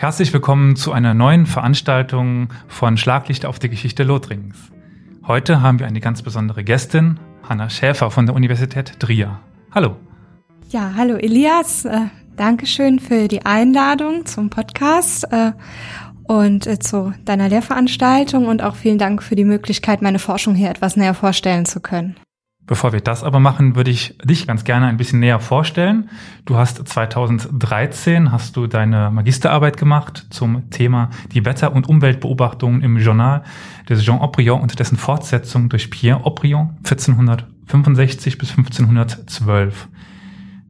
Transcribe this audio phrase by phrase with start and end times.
[0.00, 4.56] Herzlich willkommen zu einer neuen Veranstaltung von Schlaglicht auf die Geschichte Lothringens.
[5.26, 9.40] Heute haben wir eine ganz besondere Gästin, Hanna Schäfer von der Universität Trier.
[9.72, 9.96] Hallo.
[10.70, 11.84] Ja, hallo Elias.
[11.84, 15.52] Äh, Dankeschön für die Einladung zum Podcast äh,
[16.26, 20.70] und äh, zu deiner Lehrveranstaltung und auch vielen Dank für die Möglichkeit, meine Forschung hier
[20.70, 22.16] etwas näher vorstellen zu können.
[22.70, 26.08] Bevor wir das aber machen, würde ich dich ganz gerne ein bisschen näher vorstellen.
[26.44, 32.98] Du hast 2013 hast du deine Magisterarbeit gemacht zum Thema die Wetter- und Umweltbeobachtungen im
[32.98, 33.42] Journal
[33.88, 39.88] des Jean Aubryon und dessen Fortsetzung durch Pierre Aubryon 1465 bis 1512.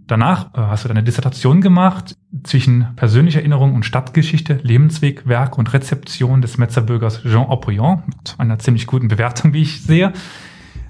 [0.06, 5.70] Danach äh, hast du deine Dissertation gemacht zwischen persönlicher Erinnerung und Stadtgeschichte, Lebensweg, Werk und
[5.74, 10.14] Rezeption des Metzerbürgers Jean Aubryon mit einer ziemlich guten Bewertung, wie ich sehe.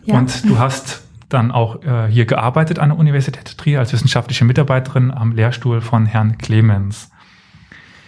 [0.04, 0.18] Ja.
[0.18, 5.10] Und du hast dann auch äh, hier gearbeitet an der Universität Trier als wissenschaftliche Mitarbeiterin
[5.10, 7.10] am Lehrstuhl von Herrn Clemens.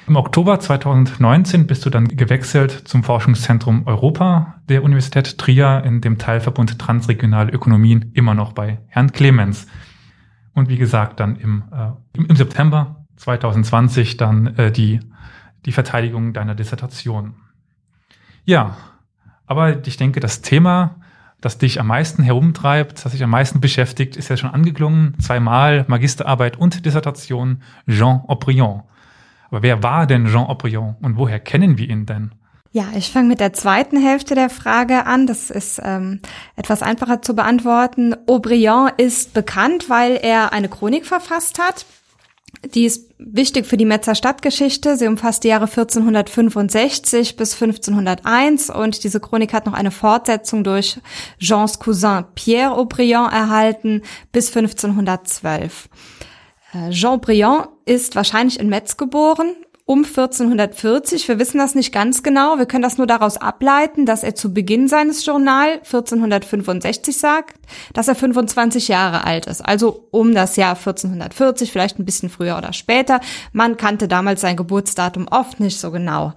[0.08, 6.18] Im Oktober 2019 bist du dann gewechselt zum Forschungszentrum Europa der Universität Trier in dem
[6.18, 9.68] Teilverbund Transregionale Ökonomien immer noch bei Herrn Clemens.
[10.54, 15.00] Und wie gesagt, dann im, äh, im, September 2020 dann äh, die,
[15.64, 17.34] die Verteidigung deiner Dissertation.
[18.44, 18.76] Ja,
[19.46, 20.96] aber ich denke, das Thema
[21.42, 25.14] das dich am meisten herumtreibt, das dich am meisten beschäftigt, ist ja schon angeklungen.
[25.20, 28.82] Zweimal Magisterarbeit und Dissertation Jean Aubryon.
[29.50, 32.30] Aber wer war denn Jean Aubryon und woher kennen wir ihn denn?
[32.70, 35.26] Ja, ich fange mit der zweiten Hälfte der Frage an.
[35.26, 36.20] Das ist ähm,
[36.56, 38.14] etwas einfacher zu beantworten.
[38.26, 41.84] Aubryon ist bekannt, weil er eine Chronik verfasst hat,
[42.74, 44.96] die ist wichtig für die Metzer Stadtgeschichte.
[44.96, 51.00] Sie umfasst die Jahre 1465 bis 1501 und diese Chronik hat noch eine Fortsetzung durch
[51.38, 54.02] Jeans Cousin Pierre Aubryon erhalten
[54.32, 55.88] bis 1512.
[56.72, 59.54] Äh, Jean Aubryon ist wahrscheinlich in Metz geboren
[59.84, 61.26] um 1440.
[61.28, 62.58] Wir wissen das nicht ganz genau.
[62.58, 67.56] Wir können das nur daraus ableiten, dass er zu Beginn seines Journal 1465 sagt,
[67.92, 69.60] dass er 25 Jahre alt ist.
[69.60, 73.20] Also um das Jahr 1440, vielleicht ein bisschen früher oder später.
[73.52, 76.32] Man kannte damals sein Geburtsdatum oft nicht so genau.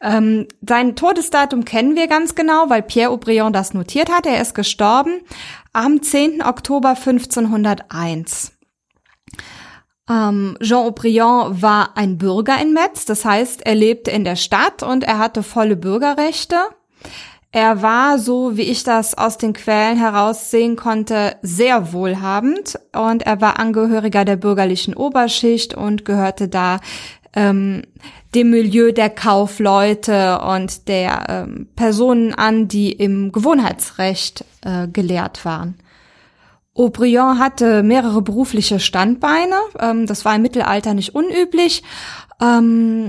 [0.00, 4.26] Ähm, sein Todesdatum kennen wir ganz genau, weil Pierre Aubryon das notiert hat.
[4.26, 5.20] Er ist gestorben
[5.72, 6.42] am 10.
[6.42, 8.52] Oktober 1501.
[10.10, 14.82] Ähm, Jean Aubryon war ein Bürger in Metz, das heißt, er lebte in der Stadt
[14.82, 16.56] und er hatte volle Bürgerrechte.
[17.54, 23.42] Er war, so wie ich das aus den Quellen heraussehen konnte, sehr wohlhabend und er
[23.42, 26.80] war Angehöriger der bürgerlichen Oberschicht und gehörte da
[27.34, 27.82] ähm,
[28.34, 35.76] dem Milieu der Kaufleute und der ähm, Personen an, die im Gewohnheitsrecht äh, gelehrt waren.
[36.74, 39.56] Aubryon hatte mehrere berufliche Standbeine.
[39.78, 41.82] Ähm, das war im Mittelalter nicht unüblich.
[42.40, 43.06] Ähm,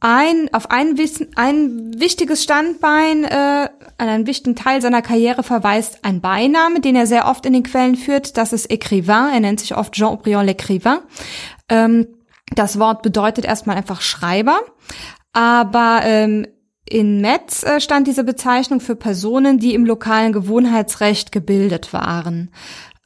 [0.00, 0.98] ein, auf ein,
[1.34, 7.06] ein wichtiges Standbein, äh, an einen wichtigen Teil seiner Karriere verweist ein Beiname, den er
[7.06, 8.36] sehr oft in den Quellen führt.
[8.36, 9.32] Das ist Écrivain.
[9.32, 10.98] Er nennt sich oft Jean-Aubryon l'Écrivain.
[11.70, 12.06] Ähm,
[12.54, 14.60] das Wort bedeutet erstmal einfach Schreiber.
[15.32, 16.46] Aber ähm,
[16.86, 22.50] in Metz äh, stand diese Bezeichnung für Personen, die im lokalen Gewohnheitsrecht gebildet waren.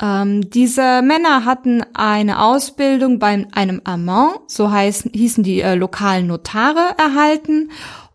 [0.01, 6.27] Ähm, diese Männer hatten eine Ausbildung bei einem Amant, so heißen, hießen die äh, lokalen
[6.29, 7.71] Notare, erhalten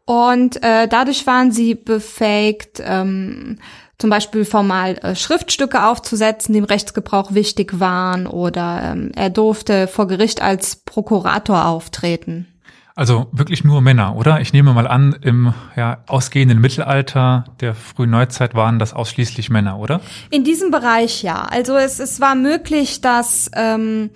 [0.06, 3.60] und äh, dadurch waren sie befähigt, ähm,
[3.98, 9.88] zum Beispiel formal äh, Schriftstücke aufzusetzen, die im Rechtsgebrauch wichtig waren, oder ähm, er durfte
[9.88, 12.53] vor Gericht als Prokurator auftreten.
[12.96, 14.40] Also wirklich nur Männer, oder?
[14.40, 19.80] Ich nehme mal an, im ja, ausgehenden Mittelalter der frühen Neuzeit waren das ausschließlich Männer,
[19.80, 20.00] oder?
[20.30, 21.42] In diesem Bereich ja.
[21.42, 24.12] Also es, es war möglich, dass ähm,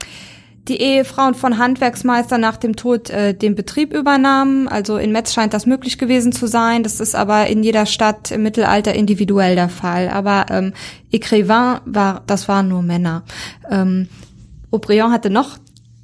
[0.67, 4.67] die Ehefrauen von Handwerksmeister nach dem Tod äh, den Betrieb übernahmen.
[4.67, 6.83] Also in Metz scheint das möglich gewesen zu sein.
[6.83, 10.09] Das ist aber in jeder Stadt im Mittelalter individuell der Fall.
[10.09, 10.73] Aber ähm,
[11.11, 13.23] Écrivain war, das waren nur Männer.
[13.71, 14.07] Ähm,
[14.69, 15.57] Aubryon hatte noch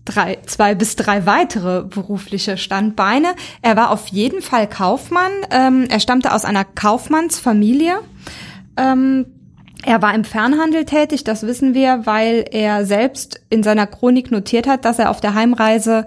[0.06, 3.36] drei, zwei bis drei weitere berufliche Standbeine.
[3.62, 5.32] Er war auf jeden Fall Kaufmann.
[5.52, 8.00] Ähm, er stammte aus einer Kaufmannsfamilie.
[8.78, 9.26] Ähm,
[9.86, 14.66] er war im Fernhandel tätig, das wissen wir, weil er selbst in seiner Chronik notiert
[14.66, 16.06] hat, dass er auf der Heimreise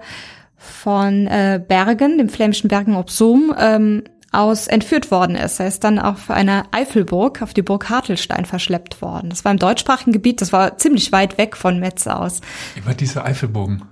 [0.55, 3.11] von äh, Bergen, dem flämischen Bergen ob
[3.59, 5.59] ähm, aus entführt worden ist.
[5.59, 9.29] Er ist dann auf eine Eifelburg, auf die Burg Hartelstein verschleppt worden.
[9.29, 12.41] Das war im deutschsprachigen Gebiet, das war ziemlich weit weg von Metz aus.
[12.75, 13.83] Immer diese Eifelburgen.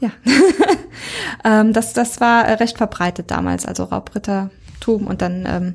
[0.00, 0.10] Ja,
[1.44, 5.74] ähm, das, das war recht verbreitet damals, also Raubrittertum und dann ähm,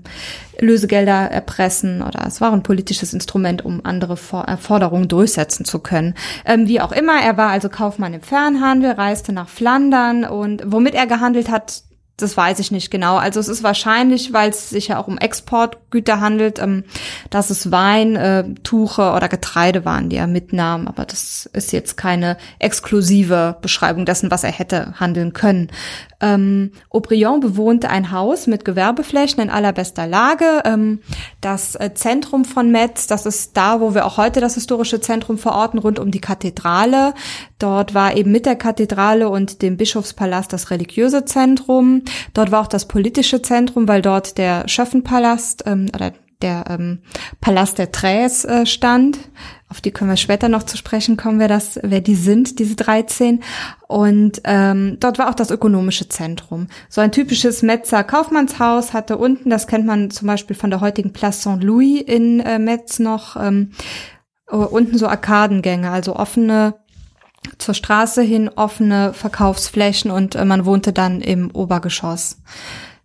[0.60, 6.16] Lösegelder erpressen oder es war ein politisches Instrument, um andere For Forderungen durchsetzen zu können.
[6.46, 10.94] Ähm, wie auch immer, er war also Kaufmann im Fernhandel, reiste nach Flandern und womit
[10.94, 11.84] er gehandelt hat,
[12.22, 13.18] das weiß ich nicht genau.
[13.18, 16.84] Also es ist wahrscheinlich, weil es sich ja auch um Exportgüter handelt, ähm,
[17.30, 20.88] dass es Wein, äh, Tuche oder Getreide waren, die er mitnahm.
[20.88, 25.70] Aber das ist jetzt keine exklusive Beschreibung dessen, was er hätte handeln können.
[26.22, 30.62] Ähm, Aubryon bewohnte ein Haus mit Gewerbeflächen in allerbester Lage.
[30.66, 31.00] Ähm,
[31.42, 35.38] das äh, Zentrum von Metz, das ist da, wo wir auch heute das historische Zentrum
[35.38, 37.14] verorten, rund um die Kathedrale.
[37.58, 42.04] Dort war eben mit der Kathedrale und dem Bischofspalast das religiöse Zentrum.
[42.34, 47.00] Dort war auch das politische Zentrum, weil dort der Schöffenpalast ähm, oder der ähm,
[47.42, 49.20] Palast der Träs äh, stand.
[49.68, 52.76] Auf die können wir später noch zu sprechen kommen, wer das, wer die sind, diese
[52.76, 53.44] 13.
[53.88, 56.68] Und ähm, dort war auch das ökonomische Zentrum.
[56.90, 61.14] So ein typisches Metzer Kaufmannshaus hatte unten, das kennt man zum Beispiel von der heutigen
[61.14, 63.72] Place Saint-Louis in äh, Metz noch, ähm,
[64.48, 66.74] unten so Arkadengänge, also offene
[67.58, 72.38] zur Straße hin offene Verkaufsflächen und äh, man wohnte dann im Obergeschoss.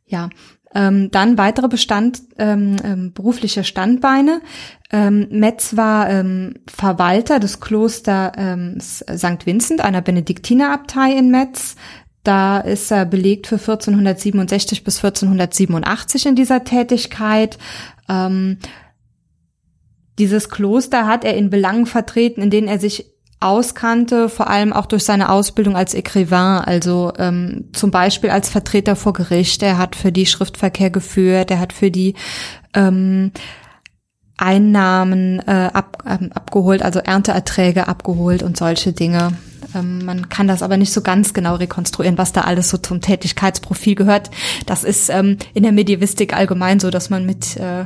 [0.07, 0.31] Ja,
[0.75, 4.41] ähm, dann weitere Bestand, ähm, ähm, berufliche Standbeine.
[4.91, 9.47] Ähm, Metz war ähm, Verwalter des Klosters ähm, St.
[9.47, 11.77] Vincent, einer Benediktinerabtei in Metz.
[12.25, 17.59] Da ist er belegt für 1467 bis 1487 in dieser Tätigkeit.
[18.09, 18.59] Ähm,
[20.19, 23.14] dieses Kloster hat er in Belangen vertreten, in denen er sich
[23.45, 28.97] auskannte, vor allem auch durch seine Ausbildung als Écrivain, also ähm, zum Beispiel als Vertreter
[28.97, 29.63] vor Gericht.
[29.63, 32.15] Er hat für die Schriftverkehr geführt, er hat für die
[32.75, 33.33] ähm,
[34.37, 39.35] Einnahmen äh, ab, ähm, abgeholt, also Ernteerträge abgeholt und solche Dinge.
[39.75, 43.01] Ähm, man kann das aber nicht so ganz genau rekonstruieren, was da alles so zum
[43.01, 44.31] Tätigkeitsprofil gehört.
[44.67, 47.85] Das ist ähm, in der Medievistik allgemein so, dass man mit äh,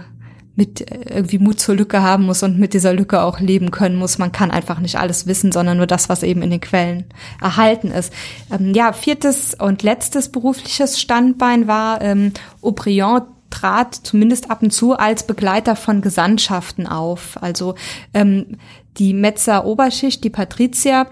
[0.58, 3.94] mit äh, irgendwie Mut zur Lücke haben muss und mit dieser Lücke auch leben können
[3.94, 4.18] muss.
[4.18, 7.04] Man kann einfach nicht alles wissen, sondern nur das, was eben in den Quellen
[7.40, 8.12] erhalten ist.
[8.52, 14.98] Ähm, ja, viertes und letztes berufliches Standbein war ähm, Aubryon trat zumindest ab und zu
[14.98, 17.38] als Begleiter von Gesandtschaften auf.
[17.40, 17.76] Also
[18.12, 18.58] ähm,
[18.98, 21.06] die Metzer Oberschicht, die Patrizier,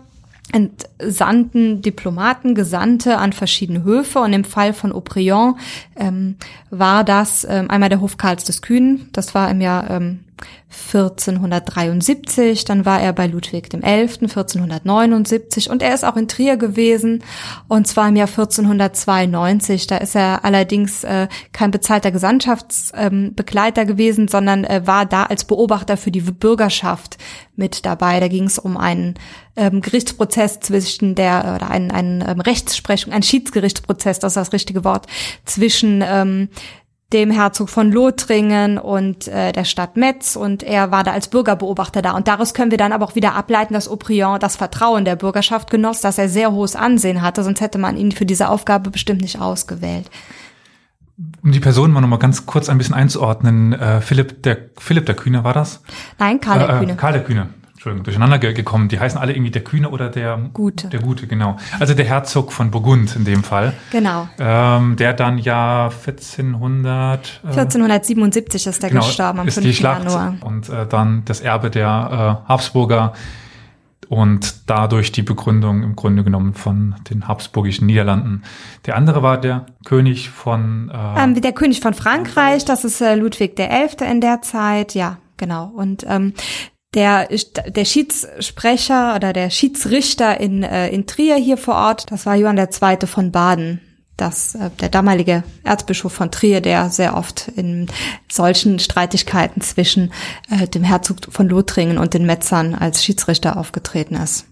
[0.52, 4.20] entsandten Diplomaten, Gesandte an verschiedene Höfe.
[4.20, 5.58] Und im Fall von Aubryon
[5.96, 6.37] ähm,
[6.70, 10.20] war das ähm, einmal der Hof Karls des Kühnen, das war im Jahr ähm,
[10.69, 13.79] 1473, dann war er bei Ludwig XI.
[13.79, 17.25] 1479 und er ist auch in Trier gewesen
[17.69, 19.87] und zwar im Jahr 1492.
[19.87, 25.44] Da ist er allerdings äh, kein bezahlter Gesandtschaftsbegleiter ähm, gewesen, sondern äh, war da als
[25.44, 27.17] Beobachter für die Bürgerschaft
[27.55, 28.21] mit dabei.
[28.21, 29.15] Da ging es um einen
[29.56, 34.85] ähm, Gerichtsprozess zwischen der oder einen, einen ähm, Rechtsprechung, ein Schiedsgerichtsprozess, das ist das richtige
[34.85, 35.06] Wort,
[35.44, 36.49] zwischen ähm,
[37.12, 42.03] dem Herzog von Lothringen und äh, der Stadt Metz und er war da als Bürgerbeobachter
[42.03, 42.12] da.
[42.12, 45.70] Und daraus können wir dann aber auch wieder ableiten, dass Aubryon das Vertrauen der Bürgerschaft
[45.70, 49.20] genoss, dass er sehr hohes Ansehen hatte, sonst hätte man ihn für diese Aufgabe bestimmt
[49.20, 50.11] nicht ausgewählt.
[51.43, 55.15] Um die Person mal nochmal ganz kurz ein bisschen einzuordnen, äh, Philipp der Philipp der
[55.15, 55.82] Kühne war das?
[56.19, 56.96] Nein, Karl der äh, äh Kühne.
[56.96, 57.48] Karl der Kühne.
[57.86, 58.88] Entschuldigung, durcheinander gekommen.
[58.88, 60.88] Die heißen alle irgendwie der Kühne oder der Gute.
[60.88, 61.56] Der Gute, genau.
[61.78, 63.74] Also der Herzog von Burgund in dem Fall.
[63.93, 64.28] Genau.
[64.38, 67.43] Ähm, der dann ja 1400.
[67.44, 69.66] Äh, 1477 ist der genau, gestorben am ist 5.
[69.66, 70.34] die Schlacht Januar.
[70.43, 73.12] Und äh, dann das Erbe der äh, Habsburger
[74.08, 78.43] und dadurch die Begründung im Grunde genommen von den habsburgischen Niederlanden.
[78.86, 83.16] Der andere war der König von äh, ähm, der König von Frankreich, das ist äh,
[83.16, 85.72] Ludwig Elfte in der Zeit, ja, genau.
[85.74, 86.34] Und ähm,
[86.96, 87.29] der,
[87.69, 92.56] der Schiedssprecher oder der Schiedsrichter in, äh, in Trier hier vor Ort, das war Johann
[92.58, 93.06] II.
[93.06, 93.82] von Baden.
[94.17, 97.88] Das, äh, der damalige Erzbischof von Trier, der sehr oft in
[98.32, 100.10] solchen Streitigkeiten zwischen
[100.50, 104.46] äh, dem Herzog von Lothringen und den Metzern als Schiedsrichter aufgetreten ist.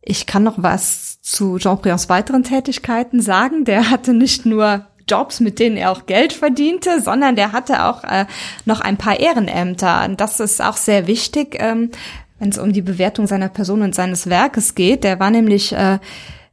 [0.00, 3.64] Ich kann noch was zu Jean Brions weiteren Tätigkeiten sagen.
[3.64, 8.04] Der hatte nicht nur Jobs, mit denen er auch Geld verdiente, sondern der hatte auch
[8.04, 8.26] äh,
[8.64, 10.04] noch ein paar Ehrenämter.
[10.04, 11.90] Und das ist auch sehr wichtig, ähm,
[12.38, 15.04] wenn es um die Bewertung seiner Person und seines Werkes geht.
[15.04, 15.98] Der war nämlich äh,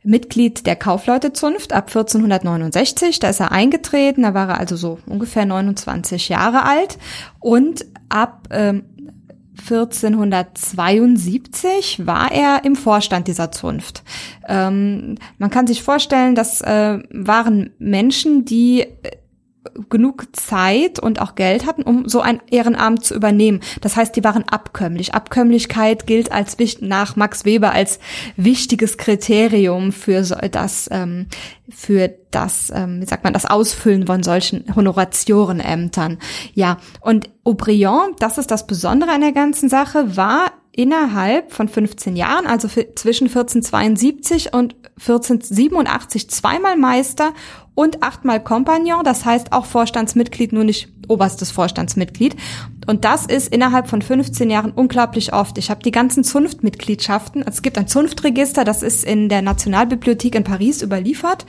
[0.03, 3.19] Mitglied der Kaufleutezunft ab 1469.
[3.19, 6.97] Da ist er eingetreten, da war er also so ungefähr 29 Jahre alt.
[7.39, 8.85] Und ab ähm,
[9.59, 14.03] 1472 war er im Vorstand dieser Zunft.
[14.47, 18.88] Ähm, man kann sich vorstellen, das äh, waren Menschen, die äh,
[19.89, 23.62] genug Zeit und auch Geld hatten, um so ein Ehrenamt zu übernehmen.
[23.81, 25.13] Das heißt, die waren abkömmlich.
[25.13, 28.00] Abkömmlichkeit gilt als nach Max Weber als
[28.38, 31.27] wichtiges Kriterium für das ähm,
[31.69, 36.19] für das ähm, wie sagt man das Ausfüllen von solchen Honoratiorenämtern.
[36.53, 42.15] Ja, und Aubryon, das ist das Besondere an der ganzen Sache, war innerhalb von 15
[42.15, 47.33] Jahren, also zwischen 1472 und 1487 zweimal Meister
[47.75, 52.37] und achtmal Kompagnon, das heißt auch Vorstandsmitglied, nur nicht oberstes Vorstandsmitglied.
[52.87, 55.57] Und das ist innerhalb von 15 Jahren unglaublich oft.
[55.57, 57.43] Ich habe die ganzen Zunftmitgliedschaften.
[57.43, 61.45] Also es gibt ein Zunftregister, das ist in der Nationalbibliothek in Paris überliefert.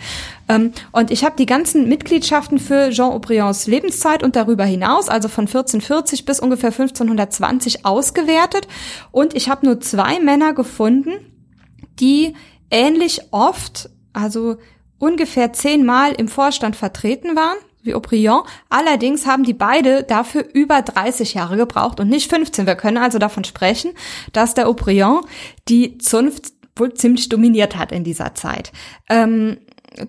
[0.48, 5.28] Ähm, und ich habe die ganzen Mitgliedschaften für Jean Aubrions Lebenszeit und darüber hinaus, also
[5.28, 8.66] von 1440 bis ungefähr 1520 ausgewertet.
[9.12, 11.12] Und ich habe nur zwei Männer gefunden,
[12.00, 12.34] die
[12.70, 14.56] ähnlich oft, also
[14.98, 18.42] ungefähr zehnmal im Vorstand vertreten waren, wie Aubryon.
[18.68, 22.66] Allerdings haben die beide dafür über 30 Jahre gebraucht und nicht 15.
[22.66, 23.92] Wir können also davon sprechen,
[24.32, 25.20] dass der Aubryon
[25.68, 28.72] die Zunft wohl ziemlich dominiert hat in dieser Zeit.
[29.08, 29.58] Ähm,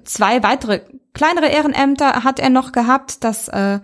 [0.04, 0.82] zwei weitere
[1.14, 3.24] kleinere Ehrenämter hat er noch gehabt.
[3.24, 3.80] Das äh,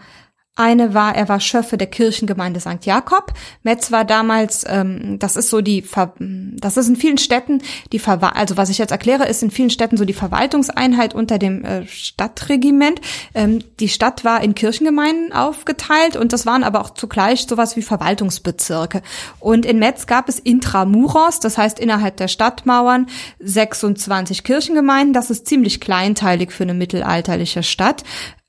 [0.55, 2.85] eine war, er war Schöffe der Kirchengemeinde St.
[2.85, 3.33] Jakob.
[3.63, 7.97] Metz war damals, ähm, das ist so die, Ver das ist in vielen Städten die
[7.97, 11.65] Ver also was ich jetzt erkläre, ist in vielen Städten so die Verwaltungseinheit unter dem
[11.65, 13.01] äh, Stadtregiment.
[13.33, 17.81] Ähm, die Stadt war in Kirchengemeinden aufgeteilt und das waren aber auch zugleich sowas wie
[17.81, 19.01] Verwaltungsbezirke.
[19.39, 23.07] Und in Metz gab es Intramuros, das heißt innerhalb der Stadtmauern
[23.39, 25.13] 26 Kirchengemeinden.
[25.13, 28.03] Das ist ziemlich kleinteilig für eine mittelalterliche Stadt.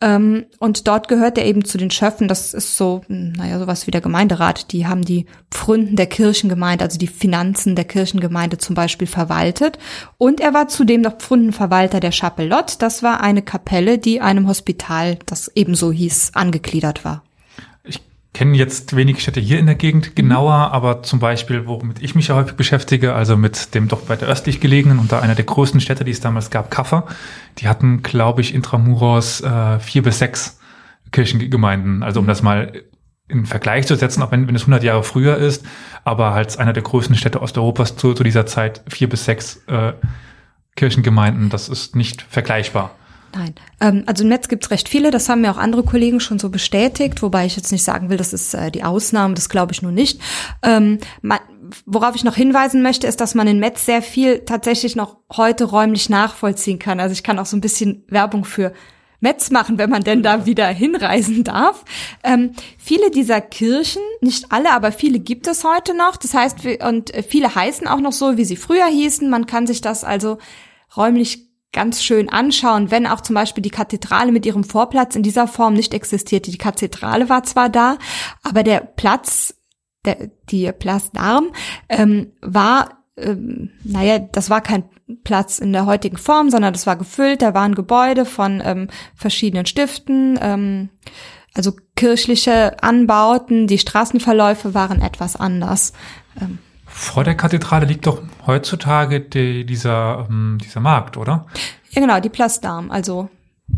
[0.05, 2.29] Ähm, und dort gehört er eben zu den Schöffen.
[2.29, 4.71] Das ist so, naja, sowas wie der Gemeinderat.
[4.71, 9.79] Die haben die Pfründen der Kirchengemeinde, also die Finanzen der Kirchengemeinde zum Beispiel verwaltet.
[10.19, 12.77] Und er war zudem noch Pfründenverwalter der Chapellotte.
[12.79, 17.23] Das war eine Kapelle, die einem Hospital, das ebenso hieß, angegliedert war
[18.35, 20.15] kenne jetzt wenig Städte hier in der Gegend mhm.
[20.17, 24.27] genauer, aber zum Beispiel, womit ich mich ja häufig beschäftige, also mit dem doch weiter
[24.27, 27.07] östlich gelegenen und da einer der größten Städte, die es damals gab, Kaffer,
[27.59, 30.59] die hatten, glaube ich, Intramuros äh, vier bis sechs
[31.13, 32.03] Kirchengemeinden.
[32.03, 32.29] Also um mhm.
[32.29, 32.73] das mal
[33.29, 35.65] in Vergleich zu setzen, auch wenn, wenn es 100 Jahre früher ist,
[36.03, 39.93] aber als einer der größten Städte Osteuropas zu, zu dieser Zeit vier bis sechs äh,
[40.77, 42.91] Kirchengemeinden, das ist nicht vergleichbar.
[43.35, 43.55] Nein.
[43.81, 46.51] Ähm, also im Netz gibt's recht viele, das haben mir auch andere Kollegen schon so
[46.51, 49.83] bestätigt, wobei ich jetzt nicht sagen will, das ist äh, die Ausnahme, das glaube ich
[49.83, 50.21] nur nicht.
[50.63, 51.41] Ähm, man,
[51.85, 55.65] worauf ich noch hinweisen möchte, ist, dass man in Metz sehr viel tatsächlich noch heute
[55.65, 57.01] räumlich nachvollziehen kann.
[57.01, 58.73] Also ich kann auch so ein bisschen Werbung für
[59.19, 61.85] Metz machen, wenn man denn da wieder hinreisen darf.
[62.23, 66.17] Ähm, viele dieser Kirchen, nicht alle, aber viele gibt es heute noch.
[66.17, 69.29] Das heißt, und viele heißen auch noch so, wie sie früher hießen.
[69.29, 70.39] Man kann sich das also
[70.97, 71.44] räumlich
[71.75, 75.75] ganz schön anschauen, wenn auch zum Beispiel die Kathedrale mit ihrem Vorplatz in dieser Form
[75.75, 76.51] nicht existierte.
[76.51, 77.99] Die Kathedrale war zwar da,
[78.43, 79.55] aber der Platz,
[80.07, 81.53] der, die Place d'Armes,
[81.91, 84.85] ähm, war, ähm, naja, das war kein
[85.23, 89.67] Platz in der heutigen Form, sondern das war gefüllt, da waren Gebäude von ähm, verschiedenen
[89.67, 90.89] Stiften, ähm,
[91.55, 95.93] also kirchliche Anbauten, die Straßenverläufe waren etwas anders.
[96.41, 96.59] Ähm,
[96.97, 101.47] vor der Kathedrale liegt doch heutzutage die, dieser, ähm, dieser Markt, oder?
[101.91, 103.29] Ja, genau, die Place d'Armes, also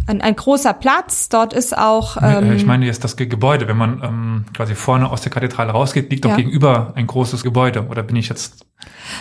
[0.07, 1.29] ein, ein großer Platz.
[1.29, 2.17] Dort ist auch.
[2.21, 3.69] Ähm, ich meine jetzt das Gebäude.
[3.69, 6.37] Wenn man ähm, quasi vorne aus der Kathedrale rausgeht, liegt doch ja.
[6.37, 7.87] gegenüber ein großes Gebäude.
[7.89, 8.67] Oder bin ich jetzt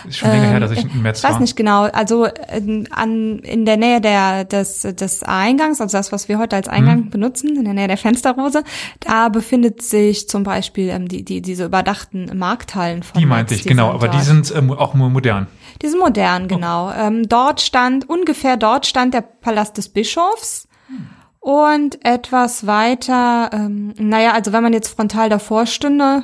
[0.08, 1.30] ist schon länger her, dass ich im März war.
[1.30, 1.84] Ich weiß nicht genau.
[1.84, 6.56] Also in, an, in der Nähe der, des, des Eingangs, also das, was wir heute
[6.56, 7.10] als Eingang hm.
[7.10, 8.64] benutzen, in der Nähe der Fensterrose,
[9.00, 13.62] da befindet sich zum Beispiel ähm, die, die, diese überdachten Markthallen von Die meinte Metz,
[13.62, 13.92] ich, genau.
[13.92, 15.48] Aber die sind ähm, auch nur modern.
[15.82, 16.90] Die sind modern, genau.
[16.90, 16.94] Oh.
[16.98, 20.68] Ähm, dort stand, ungefähr dort stand der Palast des Bischofs.
[20.88, 21.08] Hm.
[21.40, 26.24] Und etwas weiter, ähm, naja, also wenn man jetzt frontal davor stünde,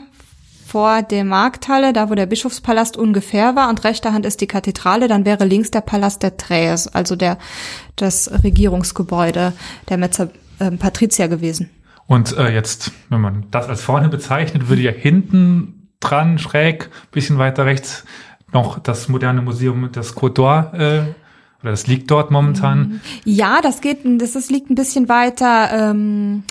[0.71, 5.09] vor der Markthalle, da wo der Bischofspalast ungefähr war, und rechter Hand ist die Kathedrale,
[5.09, 7.37] dann wäre links der Palast der Träes, also der,
[7.97, 9.51] das Regierungsgebäude
[9.89, 10.29] der Metzer
[10.59, 11.69] äh, Patrizier gewesen.
[12.07, 17.37] Und äh, jetzt, wenn man das als vorne bezeichnet, würde ja hinten dran, schräg, bisschen
[17.37, 18.05] weiter rechts,
[18.53, 21.13] noch das moderne Museum, das Côte d'Or, äh,
[21.61, 23.01] oder das liegt dort momentan?
[23.23, 26.43] Ja, das geht, das, das liegt ein bisschen weiter ähm,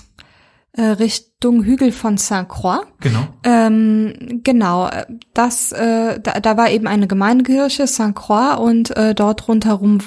[0.73, 2.85] äh, Richtung Hügel von Saint-Croix.
[3.01, 3.27] Genau.
[3.43, 4.89] Ähm, genau,
[5.33, 9.99] das, äh, da, da war eben eine Gemeindekirche, Saint-Croix, und äh, dort rundherum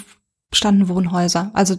[0.52, 1.50] standen Wohnhäuser.
[1.52, 1.76] Also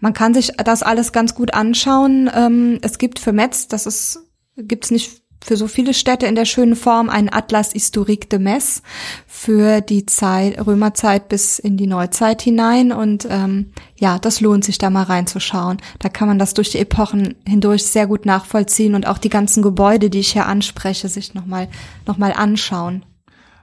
[0.00, 2.30] man kann sich das alles ganz gut anschauen.
[2.34, 6.44] Ähm, es gibt für Metz, das ist gibt's nicht für so viele Städte in der
[6.44, 8.82] schönen Form ein Atlas Historique de Metz
[9.26, 12.92] für die Zeit, Römerzeit bis in die Neuzeit hinein.
[12.92, 15.78] Und ähm, ja, das lohnt sich da mal reinzuschauen.
[15.98, 19.62] Da kann man das durch die Epochen hindurch sehr gut nachvollziehen und auch die ganzen
[19.62, 21.68] Gebäude, die ich hier anspreche, sich nochmal
[22.06, 23.04] noch mal anschauen.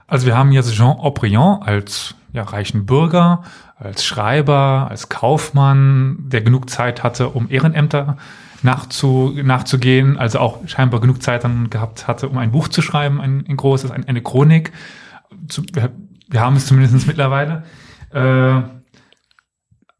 [0.06, 3.42] Also wir haben jetzt Jean Aubryon als ja, reichen Bürger,
[3.76, 8.18] als Schreiber, als Kaufmann, der genug Zeit hatte, um Ehrenämter
[8.62, 13.20] nachzu, nachzugehen, also auch scheinbar genug Zeit dann gehabt hatte, um ein Buch zu schreiben,
[13.20, 14.72] ein, ein großes, ein, eine Chronik.
[15.48, 17.64] Zu, wir, haben es zumindest mittlerweile.
[18.12, 18.62] Äh,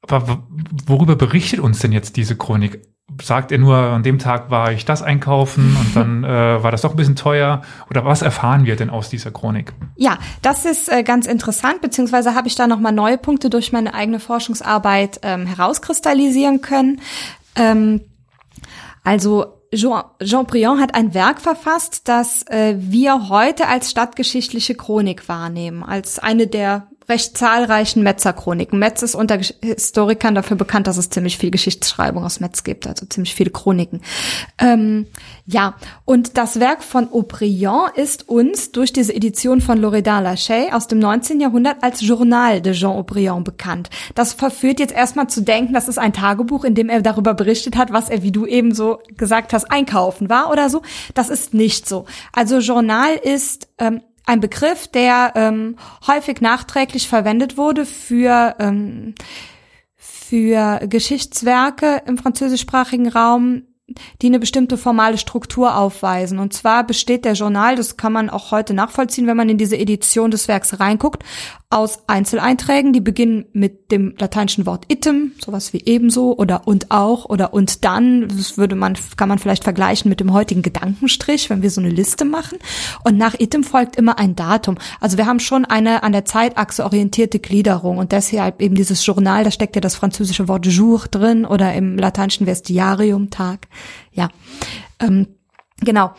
[0.08, 0.46] Aber
[0.86, 2.82] worüber berichtet uns denn jetzt diese Chronik?
[3.20, 6.82] Sagt er nur, an dem Tag war ich das einkaufen und dann äh, war das
[6.82, 7.62] doch ein bisschen teuer?
[7.90, 9.72] Oder was erfahren wir denn aus dieser Chronik?
[9.96, 13.94] Ja, das ist äh, ganz interessant, beziehungsweise habe ich da nochmal neue Punkte durch meine
[13.94, 17.00] eigene Forschungsarbeit ähm, herauskristallisieren können.
[17.56, 18.02] Ähm,
[19.10, 25.28] also Jean, Jean Briand hat ein Werk verfasst, das äh, wir heute als stadtgeschichtliche Chronik
[25.28, 28.78] wahrnehmen, als eine der recht zahlreichen Metzer-Chroniken.
[28.78, 33.04] Metz ist unter Historikern dafür bekannt, dass es ziemlich viel Geschichtsschreibung aus Metz gibt, also
[33.06, 34.00] ziemlich viele Chroniken.
[34.58, 35.06] Ähm,
[35.44, 35.74] ja,
[36.04, 41.00] und das Werk von Aubryon ist uns durch diese Edition von Loredan Lachey aus dem
[41.00, 41.40] 19.
[41.40, 43.90] Jahrhundert als Journal de Jean Aubryon bekannt.
[44.14, 47.76] Das verführt jetzt erstmal zu denken, das ist ein Tagebuch, in dem er darüber berichtet
[47.76, 50.82] hat, was er, wie du eben so gesagt hast, einkaufen war oder so.
[51.14, 52.04] Das ist nicht so.
[52.32, 59.14] Also Journal ist ähm, ein Begriff, der ähm, häufig nachträglich verwendet wurde für ähm,
[59.96, 63.64] für Geschichtswerke im französischsprachigen Raum,
[64.22, 66.38] die eine bestimmte formale Struktur aufweisen.
[66.38, 69.76] Und zwar besteht der Journal, das kann man auch heute nachvollziehen, wenn man in diese
[69.76, 71.24] Edition des Werks reinguckt,
[71.72, 77.26] aus Einzeleinträgen, die beginnen mit dem lateinischen Wort item, sowas wie ebenso oder und auch
[77.26, 78.26] oder und dann.
[78.26, 81.90] Das würde man, kann man vielleicht vergleichen mit dem heutigen Gedankenstrich, wenn wir so eine
[81.90, 82.58] Liste machen.
[83.04, 84.78] Und nach item folgt immer ein Datum.
[84.98, 89.44] Also wir haben schon eine an der Zeitachse orientierte Gliederung und deshalb eben dieses Journal,
[89.44, 93.68] da steckt ja das französische Wort jour drin oder im lateinischen Vestiarium Tag.
[94.12, 94.28] Ja,
[95.00, 95.26] ähm,
[95.80, 96.14] genau.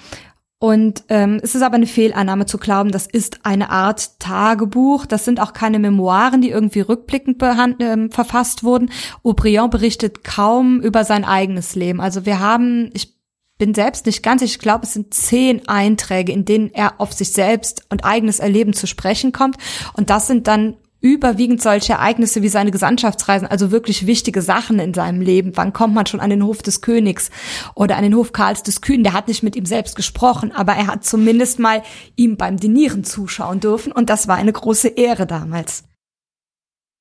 [0.64, 5.08] Und ähm, es ist aber eine Fehlannahme zu glauben, das ist eine Art Tagebuch.
[5.08, 8.92] Das sind auch keine Memoiren, die irgendwie rückblickend äh, verfasst wurden.
[9.24, 12.00] Aubryon berichtet kaum über sein eigenes Leben.
[12.00, 13.16] Also wir haben, ich
[13.58, 17.32] bin selbst nicht ganz, ich glaube, es sind zehn Einträge, in denen er auf sich
[17.32, 19.58] selbst und eigenes Erleben zu sprechen kommt.
[19.94, 24.94] Und das sind dann überwiegend solche Ereignisse wie seine Gesandtschaftsreisen, also wirklich wichtige Sachen in
[24.94, 25.52] seinem Leben.
[25.56, 27.32] Wann kommt man schon an den Hof des Königs
[27.74, 29.04] oder an den Hof Karls des Kühnen?
[29.04, 31.82] Der hat nicht mit ihm selbst gesprochen, aber er hat zumindest mal
[32.16, 35.84] ihm beim Dinieren zuschauen dürfen und das war eine große Ehre damals.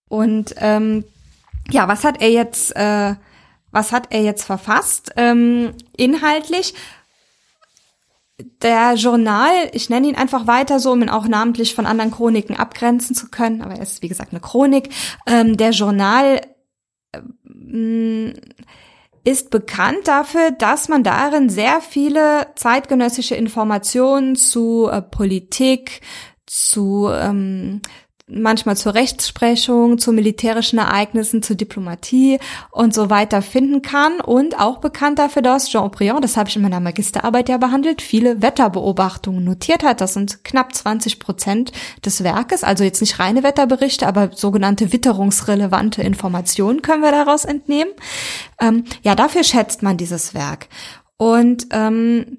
[0.08, 1.04] Und ähm,
[1.70, 3.14] ja, was hat er jetzt, äh,
[3.70, 5.12] was hat er jetzt verfasst?
[5.16, 6.74] Ähm, inhaltlich
[8.62, 12.56] der Journal, ich nenne ihn einfach weiter so, um ihn auch namentlich von anderen Chroniken
[12.56, 14.90] abgrenzen zu können, aber er ist wie gesagt eine Chronik.
[15.26, 16.40] Ähm, der Journal
[17.12, 18.32] äh,
[19.24, 26.00] ist bekannt dafür, dass man darin sehr viele zeitgenössische Informationen zu äh, Politik,
[26.46, 27.82] zu ähm,
[28.30, 32.38] manchmal zur Rechtsprechung, zu militärischen Ereignissen, zur Diplomatie
[32.70, 36.56] und so weiter finden kann und auch bekannt dafür, dass Jean Aubryon, das habe ich
[36.56, 40.00] in meiner Magisterarbeit ja behandelt, viele Wetterbeobachtungen notiert hat.
[40.00, 41.72] Das sind knapp 20 Prozent
[42.04, 47.92] des Werkes, also jetzt nicht reine Wetterberichte, aber sogenannte witterungsrelevante Informationen können wir daraus entnehmen.
[48.60, 50.68] Ähm, ja, dafür schätzt man dieses Werk.
[51.16, 52.38] Und ähm,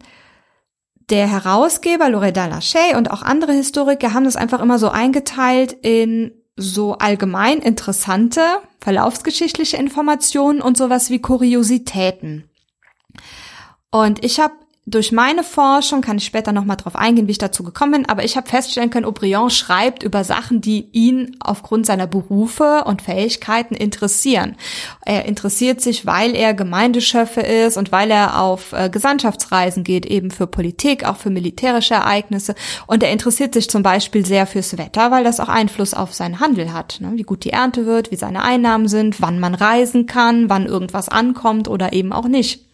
[1.11, 6.31] der Herausgeber Loredan Lachey und auch andere Historiker haben das einfach immer so eingeteilt in
[6.55, 8.41] so allgemein interessante
[8.79, 12.49] verlaufsgeschichtliche Informationen und sowas wie Kuriositäten.
[13.91, 14.53] Und ich habe
[14.87, 18.23] durch meine Forschung, kann ich später nochmal drauf eingehen, wie ich dazu gekommen bin, aber
[18.23, 23.75] ich habe feststellen können, Aubryon schreibt über Sachen, die ihn aufgrund seiner Berufe und Fähigkeiten
[23.75, 24.55] interessieren.
[25.05, 30.31] Er interessiert sich, weil er Gemeindeschöffe ist und weil er auf äh, Gesandtschaftsreisen geht, eben
[30.31, 32.55] für Politik, auch für militärische Ereignisse.
[32.87, 36.39] Und er interessiert sich zum Beispiel sehr fürs Wetter, weil das auch Einfluss auf seinen
[36.39, 36.97] Handel hat.
[37.01, 37.11] Ne?
[37.13, 41.07] Wie gut die Ernte wird, wie seine Einnahmen sind, wann man reisen kann, wann irgendwas
[41.07, 42.70] ankommt oder eben auch nicht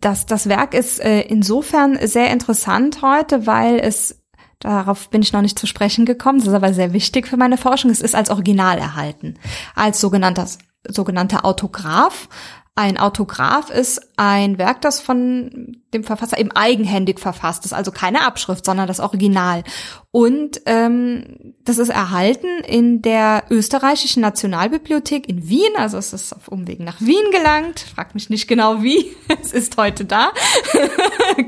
[0.00, 4.22] das, das Werk ist äh, insofern sehr interessant heute, weil es,
[4.58, 7.56] darauf bin ich noch nicht zu sprechen gekommen, das ist aber sehr wichtig für meine
[7.56, 9.34] Forschung, es ist als Original erhalten,
[9.74, 10.46] als sogenannter,
[10.86, 12.28] sogenannter Autograph.
[12.76, 18.24] Ein Autograph ist ein Werk, das von dem Verfasser eben eigenhändig verfasst ist, also keine
[18.24, 19.64] Abschrift, sondern das Original.
[20.12, 26.48] Und ähm, das ist erhalten in der österreichischen Nationalbibliothek in Wien, also es ist auf
[26.48, 27.80] Umwegen nach Wien gelangt.
[27.80, 30.32] Frag mich nicht genau wie, es ist heute da.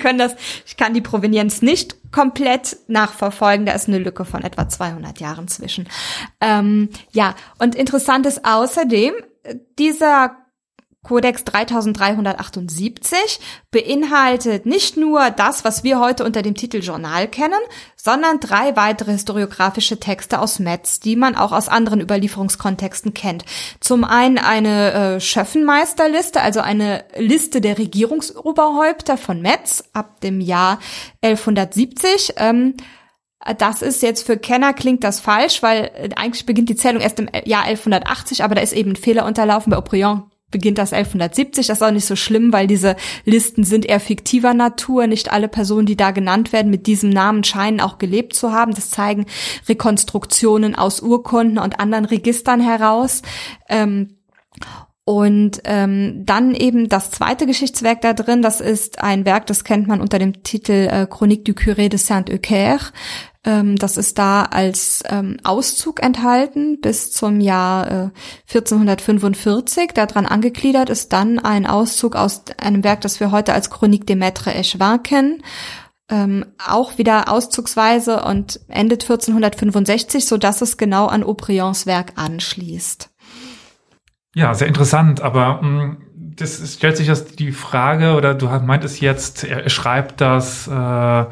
[0.00, 0.34] können das,
[0.66, 5.48] ich kann die Provenienz nicht komplett nachverfolgen, da ist eine Lücke von etwa 200 Jahren
[5.48, 5.88] zwischen.
[6.40, 9.14] Ähm, ja, und interessant ist außerdem,
[9.78, 10.36] dieser
[11.04, 13.40] Kodex 3378
[13.72, 17.58] beinhaltet nicht nur das, was wir heute unter dem Titel Journal kennen,
[17.96, 23.44] sondern drei weitere historiografische Texte aus Metz, die man auch aus anderen Überlieferungskontexten kennt.
[23.80, 30.78] Zum einen eine äh, Schöffenmeisterliste, also eine Liste der Regierungsoberhäupter von Metz ab dem Jahr
[31.22, 32.34] 1170.
[32.36, 32.74] Ähm,
[33.58, 37.18] Das ist jetzt für Kenner klingt das falsch, weil äh, eigentlich beginnt die Zählung erst
[37.18, 39.70] im Jahr 1180, aber da ist eben ein Fehler unterlaufen.
[39.70, 41.66] Bei Aubryon beginnt das 1170.
[41.66, 45.08] Das ist auch nicht so schlimm, weil diese Listen sind eher fiktiver Natur.
[45.08, 48.74] Nicht alle Personen, die da genannt werden, mit diesem Namen scheinen auch gelebt zu haben.
[48.74, 49.26] Das zeigen
[49.68, 53.22] Rekonstruktionen aus Urkunden und anderen Registern heraus.
[53.68, 54.16] Ähm,
[55.04, 59.88] und ähm, dann eben das zweite Geschichtswerk da drin, das ist ein Werk, das kennt
[59.88, 62.78] man unter dem Titel äh, Chronique du Curé de Saint-Eucaire.
[63.44, 68.10] Ähm, das ist da als ähm, Auszug enthalten bis zum Jahr äh,
[68.48, 69.90] 1445.
[69.94, 74.16] Daran angegliedert ist dann ein Auszug aus einem Werk, das wir heute als Chronique des
[74.16, 75.42] Maîtres Echevin kennen.
[76.08, 83.10] Ähm, auch wieder auszugsweise und endet 1465, so dass es genau an Aubrions Werk anschließt.
[84.34, 85.96] Ja, sehr interessant, aber mh, mm,
[86.36, 91.26] das stellt sich jetzt die Frage, oder du meintest jetzt, er schreibt das, äh,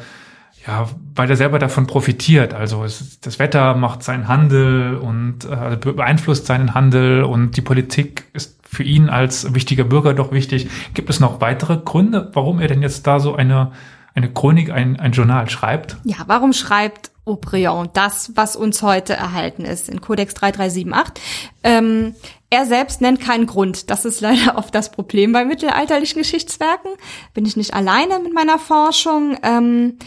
[0.66, 2.52] ja, weil er selber davon profitiert.
[2.54, 8.24] Also es, das Wetter macht seinen Handel und äh, beeinflusst seinen Handel und die Politik
[8.34, 10.68] ist für ihn als wichtiger Bürger doch wichtig.
[10.94, 13.72] Gibt es noch weitere Gründe, warum er denn jetzt da so eine,
[14.14, 15.96] eine Chronik, ein, ein Journal schreibt?
[16.04, 21.24] Ja, warum schreibt Aubryon das, was uns heute erhalten ist in Codex 3378?
[21.64, 22.14] Ähm,
[22.50, 23.90] er selbst nennt keinen Grund.
[23.90, 26.90] Das ist leider oft das Problem bei mittelalterlichen Geschichtswerken.
[27.32, 29.38] Bin ich nicht alleine mit meiner Forschung.
[29.42, 29.98] Ähm,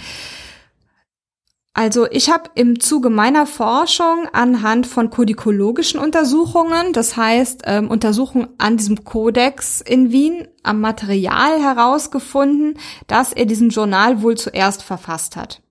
[1.74, 8.50] also ich habe im Zuge meiner Forschung anhand von kodikologischen Untersuchungen, das heißt ähm, Untersuchungen
[8.60, 15.36] an diesem Kodex in Wien am Material herausgefunden, dass er diesen Journal wohl zuerst verfasst
[15.36, 15.64] hat.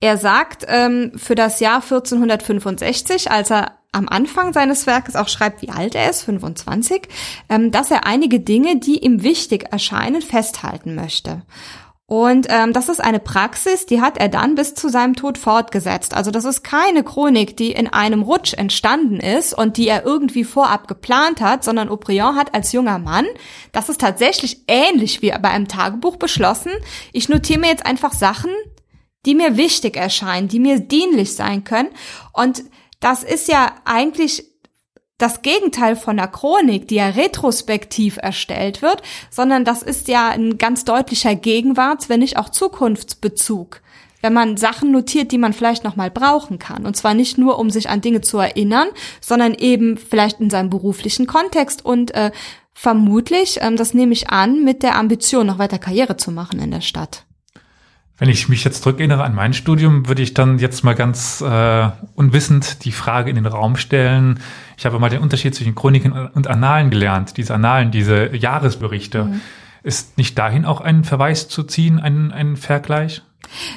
[0.00, 5.62] Er sagt ähm, für das Jahr 1465, als er am Anfang seines Werkes auch schreibt,
[5.62, 7.08] wie alt er ist, 25,
[7.48, 11.42] ähm, dass er einige Dinge, die ihm wichtig erscheinen, festhalten möchte.
[12.12, 16.12] Und ähm, das ist eine Praxis, die hat er dann bis zu seinem Tod fortgesetzt.
[16.12, 20.44] Also das ist keine Chronik, die in einem Rutsch entstanden ist und die er irgendwie
[20.44, 23.24] vorab geplant hat, sondern Aubryon hat als junger Mann,
[23.72, 26.72] das ist tatsächlich ähnlich wie bei einem Tagebuch beschlossen,
[27.14, 28.50] ich notiere mir jetzt einfach Sachen,
[29.24, 31.88] die mir wichtig erscheinen, die mir dienlich sein können.
[32.34, 32.62] Und
[33.00, 34.51] das ist ja eigentlich
[35.22, 40.58] das Gegenteil von der Chronik, die ja retrospektiv erstellt wird, sondern das ist ja ein
[40.58, 43.80] ganz deutlicher Gegenwarts, wenn nicht auch Zukunftsbezug.
[44.20, 46.86] Wenn man Sachen notiert, die man vielleicht noch mal brauchen kann.
[46.86, 48.88] Und zwar nicht nur, um sich an Dinge zu erinnern,
[49.20, 52.30] sondern eben vielleicht in seinem beruflichen Kontext und äh,
[52.72, 56.70] vermutlich, ähm, das nehme ich an, mit der Ambition, noch weiter Karriere zu machen in
[56.70, 57.24] der Stadt.
[58.18, 61.88] Wenn ich mich jetzt zurückerinnere an mein Studium, würde ich dann jetzt mal ganz äh,
[62.14, 64.38] unwissend die Frage in den Raum stellen.
[64.76, 67.36] Ich habe mal den Unterschied zwischen Chroniken und Annalen gelernt.
[67.36, 69.24] Diese Annalen, diese Jahresberichte.
[69.24, 69.40] Mhm.
[69.82, 73.22] Ist nicht dahin auch ein Verweis zu ziehen, ein, ein Vergleich?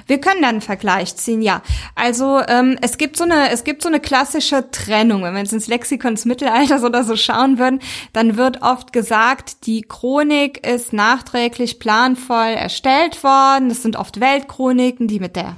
[0.07, 1.61] Wir können dann einen Vergleich ziehen, ja.
[1.95, 5.23] Also ähm, es gibt so eine es gibt so eine klassische Trennung.
[5.23, 7.79] Wenn wir jetzt ins Lexikon des Mittelalters oder so schauen würden,
[8.13, 13.69] dann wird oft gesagt, die Chronik ist nachträglich planvoll erstellt worden.
[13.69, 15.57] Das sind oft Weltchroniken, die mit der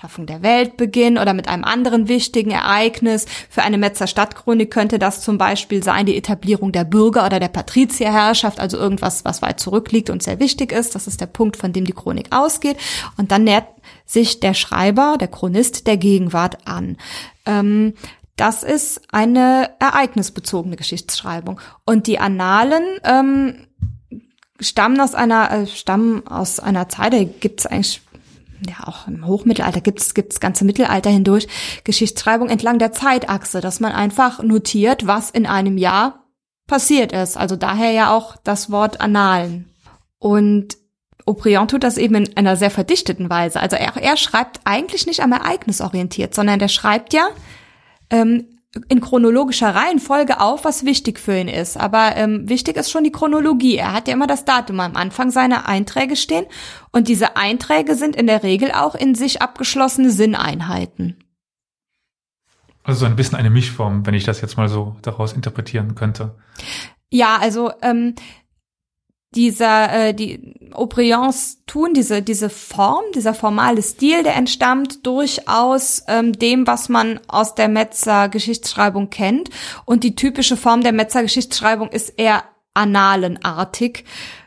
[0.00, 3.26] Schaffung der Welt beginnen oder mit einem anderen wichtigen Ereignis.
[3.50, 7.48] Für eine Metzer Stadtchronik könnte das zum Beispiel sein, die Etablierung der Bürger- oder der
[7.48, 10.94] Patrizierherrschaft, also irgendwas, was weit zurückliegt und sehr wichtig ist.
[10.94, 12.76] Das ist der Punkt, von dem die Chronik ausgeht.
[13.16, 13.66] Und dann nähert
[14.06, 16.96] sich der Schreiber, der Chronist der Gegenwart an.
[17.44, 17.94] Ähm,
[18.36, 21.60] das ist eine ereignisbezogene Geschichtsschreibung.
[21.84, 23.66] Und die Annalen ähm,
[24.60, 28.00] stammen aus einer äh, stammen aus einer Zeit, da gibt es eigentlich
[28.66, 31.46] ja auch im Hochmittelalter gibt es gibt's ganze Mittelalter hindurch
[31.84, 36.24] Geschichtsschreibung entlang der Zeitachse, dass man einfach notiert, was in einem Jahr
[36.66, 37.36] passiert ist.
[37.36, 39.70] Also daher ja auch das Wort Annalen.
[40.18, 40.76] Und
[41.26, 43.60] Aubryon tut das eben in einer sehr verdichteten Weise.
[43.60, 47.28] Also er, er schreibt eigentlich nicht am Ereignis orientiert, sondern der schreibt ja
[48.10, 48.57] ähm,
[48.88, 51.76] in chronologischer Reihenfolge auf, was wichtig für ihn ist.
[51.76, 53.76] Aber ähm, wichtig ist schon die Chronologie.
[53.76, 56.46] Er hat ja immer das Datum am Anfang seiner Einträge stehen
[56.92, 61.24] und diese Einträge sind in der Regel auch in sich abgeschlossene Sinneinheiten.
[62.84, 66.36] Also so ein bisschen eine Mischform, wenn ich das jetzt mal so daraus interpretieren könnte.
[67.10, 68.14] Ja, also ähm,
[69.34, 76.32] dieser, äh, die Aubrions tun, diese, diese Form, dieser formale Stil, der entstammt durchaus ähm,
[76.32, 79.50] dem, was man aus der Metzer Geschichtsschreibung kennt.
[79.84, 84.04] Und die typische Form der Metzer Geschichtsschreibung ist eher analenartig,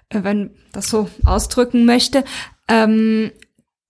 [0.09, 2.23] äh, wenn das so ausdrücken möchte.
[2.67, 3.31] Ähm,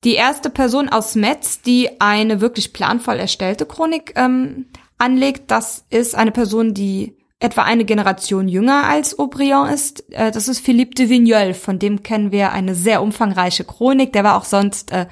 [0.04, 4.66] die erste Person aus Metz, die eine wirklich planvoll erstellte Chronik ähm,
[4.98, 10.10] anlegt, das ist eine Person, die etwa eine Generation jünger als Aubryon ist.
[10.12, 14.14] Äh, das ist Philippe de Vigneul, von dem kennen wir eine sehr umfangreiche Chronik.
[14.14, 15.08] Der war auch sonst äh,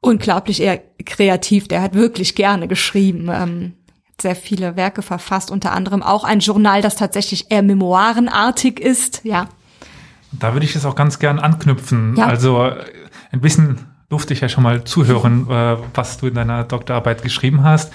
[0.00, 1.68] unglaublich eher kreativ.
[1.68, 3.28] Der hat wirklich gerne geschrieben.
[3.32, 3.74] Ähm,
[4.20, 9.48] sehr viele Werke verfasst, unter anderem auch ein Journal, das tatsächlich eher memoirenartig ist, ja.
[10.30, 12.14] Da würde ich es auch ganz gern anknüpfen.
[12.16, 12.26] Ja.
[12.26, 12.70] Also
[13.32, 17.64] ein bisschen durfte ich ja schon mal zuhören, äh, was du in deiner Doktorarbeit geschrieben
[17.64, 17.92] hast.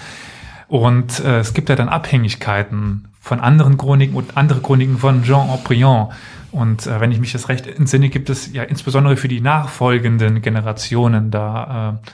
[0.68, 5.48] Und äh, es gibt ja dann Abhängigkeiten von anderen Chroniken und andere Chroniken von Jean
[5.48, 6.12] Aubriand.
[6.52, 10.40] Und äh, wenn ich mich das recht entsinne, gibt es ja insbesondere für die nachfolgenden
[10.42, 12.10] Generationen da äh,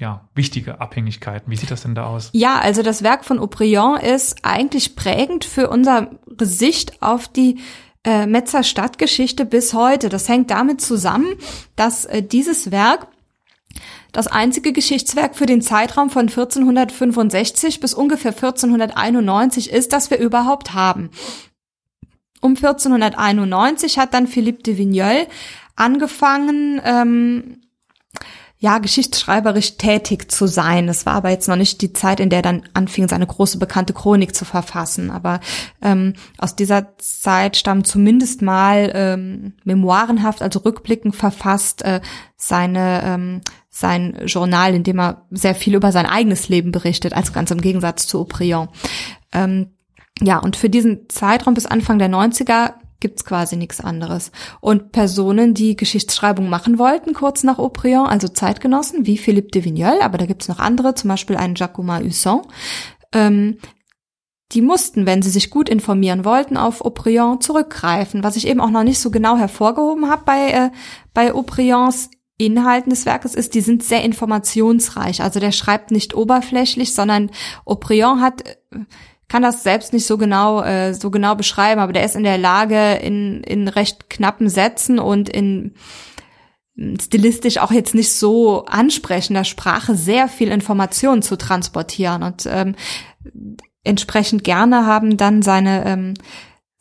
[0.00, 1.50] ja, wichtige Abhängigkeiten.
[1.50, 2.30] Wie sieht das denn da aus?
[2.32, 7.60] Ja, also das Werk von Aubryon ist eigentlich prägend für unsere Sicht auf die
[8.04, 10.08] äh, Metzer Stadtgeschichte bis heute.
[10.08, 11.26] Das hängt damit zusammen,
[11.76, 13.08] dass äh, dieses Werk
[14.16, 20.72] das einzige Geschichtswerk für den Zeitraum von 1465 bis ungefähr 1491 ist, das wir überhaupt
[20.72, 21.10] haben.
[22.40, 25.26] Um 1491 hat dann Philippe de Vigneul
[25.74, 27.60] angefangen, ähm,
[28.58, 30.88] ja, geschichtsschreiberisch tätig zu sein.
[30.88, 33.58] Es war aber jetzt noch nicht die Zeit, in der er dann anfing, seine große
[33.58, 35.10] bekannte Chronik zu verfassen.
[35.10, 35.40] Aber
[35.82, 42.00] ähm, aus dieser Zeit stammen zumindest mal ähm, memoirenhaft, also rückblickend verfasst, äh,
[42.38, 43.42] seine ähm,
[43.76, 47.60] sein Journal, in dem er sehr viel über sein eigenes Leben berichtet, also ganz im
[47.60, 48.68] Gegensatz zu Aubryon.
[49.34, 49.74] Ähm,
[50.22, 54.32] ja, und für diesen Zeitraum bis Anfang der 90er gibt's quasi nichts anderes.
[54.62, 60.00] Und Personen, die Geschichtsschreibung machen wollten, kurz nach Aubryon, also Zeitgenossen wie Philippe de Vigneul,
[60.00, 62.46] aber da gibt's noch andere, zum Beispiel einen Jacquemin Husson,
[63.12, 63.58] ähm,
[64.52, 68.70] die mussten, wenn sie sich gut informieren wollten, auf Aubryon zurückgreifen, was ich eben auch
[68.70, 70.70] noch nicht so genau hervorgehoben habe bei, äh,
[71.12, 72.08] bei Aubryons
[72.38, 75.22] Inhalten des Werkes ist, die sind sehr informationsreich.
[75.22, 77.30] Also der schreibt nicht oberflächlich, sondern
[77.64, 78.56] Aubryon hat äh,
[79.28, 82.38] kann das selbst nicht so genau äh, so genau beschreiben, aber der ist in der
[82.38, 85.74] Lage in in recht knappen Sätzen und in
[87.00, 92.74] stilistisch auch jetzt nicht so ansprechender Sprache sehr viel Information zu transportieren und ähm,
[93.82, 96.14] entsprechend gerne haben dann seine ähm,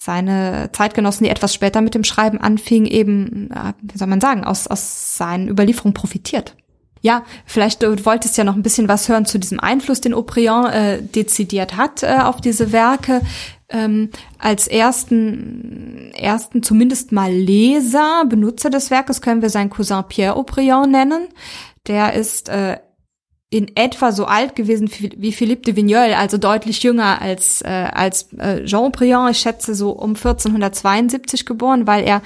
[0.05, 4.43] seine Zeitgenossen, die etwas später mit dem Schreiben anfingen, eben, äh, wie soll man sagen,
[4.43, 6.55] aus, aus seinen Überlieferungen profitiert.
[7.01, 10.65] Ja, vielleicht du wolltest ja noch ein bisschen was hören zu diesem Einfluss, den Aubryon
[10.67, 13.21] äh, dezidiert hat äh, auf diese Werke.
[13.69, 20.35] Ähm, als ersten, ersten zumindest mal Leser, Benutzer des Werkes können wir seinen Cousin Pierre
[20.35, 21.27] Aubryon nennen.
[21.87, 22.77] Der ist äh,
[23.49, 28.33] in etwa so alt gewesen wie Philippe de Vigneul, also deutlich jünger als, äh, als
[28.33, 32.21] äh, Jean Aubryon, ich schätze so um 1472 geboren, weil er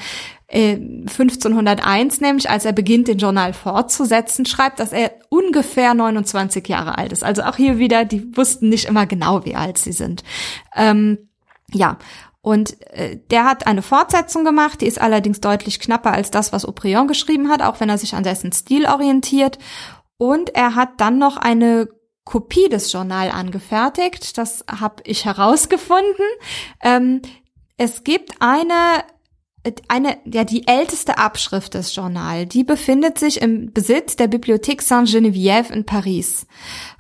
[0.51, 6.97] 1501 äh, nämlich, als er beginnt, den Journal fortzusetzen, schreibt, dass er ungefähr 29 Jahre
[6.97, 7.23] alt ist.
[7.23, 10.23] Also auch hier wieder, die wussten nicht immer genau, wie alt sie sind.
[10.75, 11.29] Ähm,
[11.71, 11.99] ja,
[12.41, 16.65] und äh, der hat eine Fortsetzung gemacht, die ist allerdings deutlich knapper als das, was
[16.65, 19.59] Aubryon geschrieben hat, auch wenn er sich an dessen Stil orientiert.
[20.19, 21.87] Und er hat dann noch eine
[22.25, 24.37] Kopie des Journal angefertigt.
[24.37, 26.25] Das habe ich herausgefunden.
[26.83, 27.21] Ähm,
[27.77, 29.03] es gibt eine
[29.87, 35.71] eine, ja, die älteste Abschrift des Journal, die befindet sich im Besitz der Bibliothèque Saint-Geneviève
[35.71, 36.47] in Paris.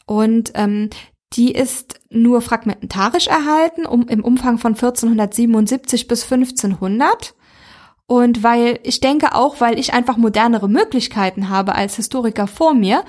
[0.05, 0.89] Und ähm,
[1.33, 7.33] die ist nur fragmentarisch erhalten, um, im Umfang von 1477 bis 1500.
[8.09, 13.03] Und weil ich denke auch, weil ich einfach modernere Möglichkeiten habe als Historiker vor mir,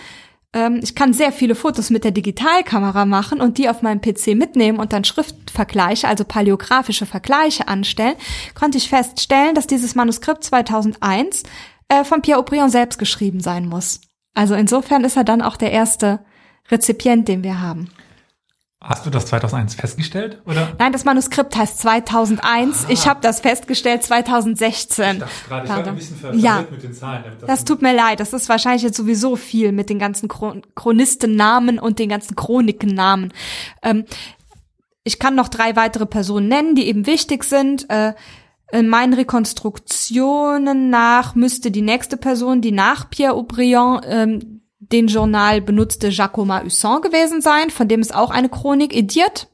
[0.52, 4.34] ähm, ich kann sehr viele Fotos mit der Digitalkamera machen und die auf meinem PC
[4.34, 8.16] mitnehmen und dann Schriftvergleiche, also paläografische Vergleiche anstellen,
[8.54, 11.44] konnte ich feststellen, dass dieses Manuskript 2001
[11.88, 14.02] äh, von Pierre Aubryon selbst geschrieben sein muss.
[14.34, 16.20] Also insofern ist er dann auch der erste
[16.70, 17.88] Rezipient, den wir haben.
[18.82, 20.40] Hast du das 2001 festgestellt?
[20.46, 20.72] Oder?
[20.78, 22.86] Nein, das Manuskript heißt 2001.
[22.86, 22.88] Ah.
[22.88, 25.12] Ich habe das festgestellt 2016.
[25.12, 26.64] Ich dachte gerade, ich war ein bisschen verwirrt ja.
[26.70, 27.24] mit den Zahlen.
[27.40, 28.20] Das, das tut mir leid.
[28.20, 33.34] Das ist wahrscheinlich jetzt sowieso viel mit den ganzen Chronistennamen und den ganzen Chronikennamen.
[33.82, 34.06] Ähm,
[35.04, 37.90] ich kann noch drei weitere Personen nennen, die eben wichtig sind.
[37.90, 38.14] Äh,
[38.72, 44.59] in meinen Rekonstruktionen nach müsste die nächste Person, die nach Pierre Aubryon ähm,
[44.92, 49.48] den Journal benutzte Jacoma Husson gewesen sein, von dem ist auch eine Chronik ediert.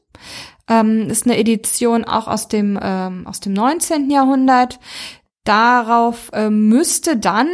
[0.69, 4.09] Ähm, ist eine Edition auch aus dem, ähm, aus dem 19.
[4.09, 4.79] Jahrhundert.
[5.43, 7.47] Darauf äh, müsste dann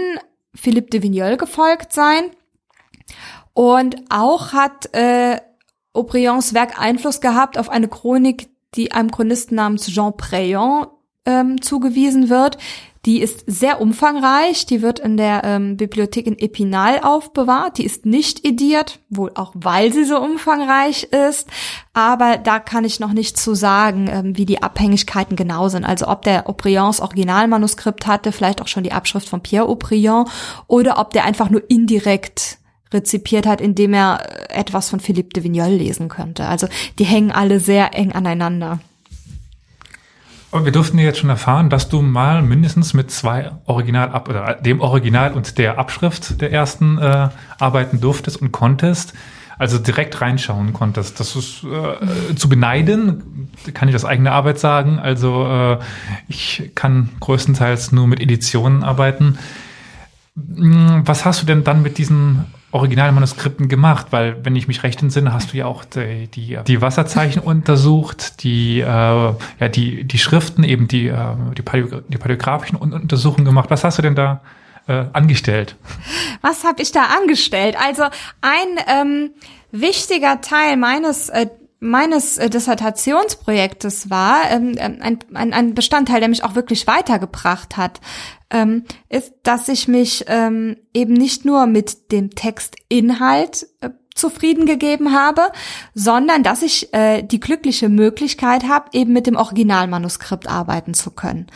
[0.56, 2.24] Philippe de Vigneul gefolgt sein.
[3.54, 5.38] Und auch hat äh,
[5.94, 10.88] Aubryons Werk Einfluss gehabt auf eine Chronik, die einem Chronisten namens Jean Préant
[11.26, 12.58] ähm, zugewiesen wird,
[13.06, 18.06] die ist sehr umfangreich, die wird in der ähm, Bibliothek in Epinal aufbewahrt, die ist
[18.06, 21.50] nicht ediert, wohl auch weil sie so umfangreich ist,
[21.94, 25.84] aber da kann ich noch nicht zu sagen, ähm, wie die Abhängigkeiten genau sind.
[25.84, 30.30] Also ob der Aubrions Originalmanuskript hatte, vielleicht auch schon die Abschrift von Pierre Aubryon
[30.68, 32.58] oder ob der einfach nur indirekt
[32.94, 36.46] rezipiert hat, indem er etwas von Philippe de Vignol lesen könnte.
[36.46, 36.68] Also
[37.00, 38.80] die hängen alle sehr eng aneinander.
[40.54, 44.82] Und wir durften jetzt schon erfahren, dass du mal mindestens mit zwei Original oder dem
[44.82, 49.14] Original und der Abschrift der ersten äh, arbeiten durftest und konntest.
[49.58, 51.20] Also direkt reinschauen konntest.
[51.20, 55.00] Das ist äh, zu beneiden, kann ich aus eigener Arbeit sagen.
[55.00, 55.80] Also äh,
[56.28, 59.40] ich kann größtenteils nur mit Editionen arbeiten.
[60.36, 64.08] Hm, was hast du denn dann mit diesen Originalmanuskripten gemacht?
[64.12, 68.44] Weil, wenn ich mich recht entsinne, hast du ja auch die, die, die Wasserzeichen untersucht,
[68.44, 73.70] die, äh, ja, die, die Schriften, eben die, äh, die, Paläo die paläographischen Untersuchungen gemacht.
[73.70, 74.42] Was hast du denn da
[74.88, 75.76] äh, angestellt?
[76.42, 77.78] Was habe ich da angestellt?
[77.80, 78.04] Also
[78.42, 79.32] ein ähm,
[79.72, 81.48] wichtiger Teil meines äh,
[81.84, 87.76] meines äh, Dissertationsprojektes war, ähm, ähm, ein, ein, ein Bestandteil, der mich auch wirklich weitergebracht
[87.76, 88.00] hat,
[88.50, 95.14] ähm, ist, dass ich mich ähm, eben nicht nur mit dem Textinhalt äh, zufrieden gegeben
[95.14, 95.52] habe,
[95.94, 101.48] sondern dass ich äh, die glückliche Möglichkeit habe, eben mit dem Originalmanuskript arbeiten zu können.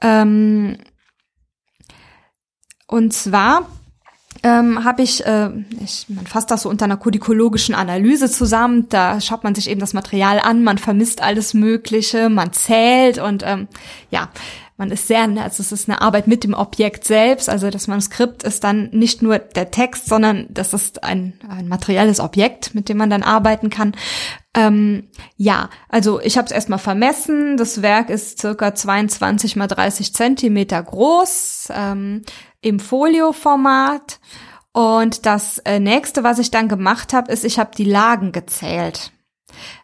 [0.00, 0.78] Ähm,
[2.86, 3.68] und zwar
[4.42, 5.50] ähm, habe ich, äh,
[5.82, 8.88] ich, man fasst das so unter einer kodikologischen Analyse zusammen.
[8.88, 13.42] Da schaut man sich eben das Material an, man vermisst alles Mögliche, man zählt und
[13.44, 13.68] ähm,
[14.10, 14.30] ja,
[14.78, 17.50] man ist sehr, also es ist eine Arbeit mit dem Objekt selbst.
[17.50, 22.20] Also das Manuskript ist dann nicht nur der Text, sondern das ist ein, ein materielles
[22.20, 23.96] Objekt, mit dem man dann arbeiten kann.
[24.54, 27.56] Ähm, ja, also ich habe es erstmal vermessen.
[27.56, 31.70] Das Werk ist circa 22 mal 30 Zentimeter groß.
[31.74, 32.22] Ähm,
[32.60, 34.20] im Folio-Format.
[34.72, 39.12] Und das äh, nächste, was ich dann gemacht habe, ist, ich habe die Lagen gezählt.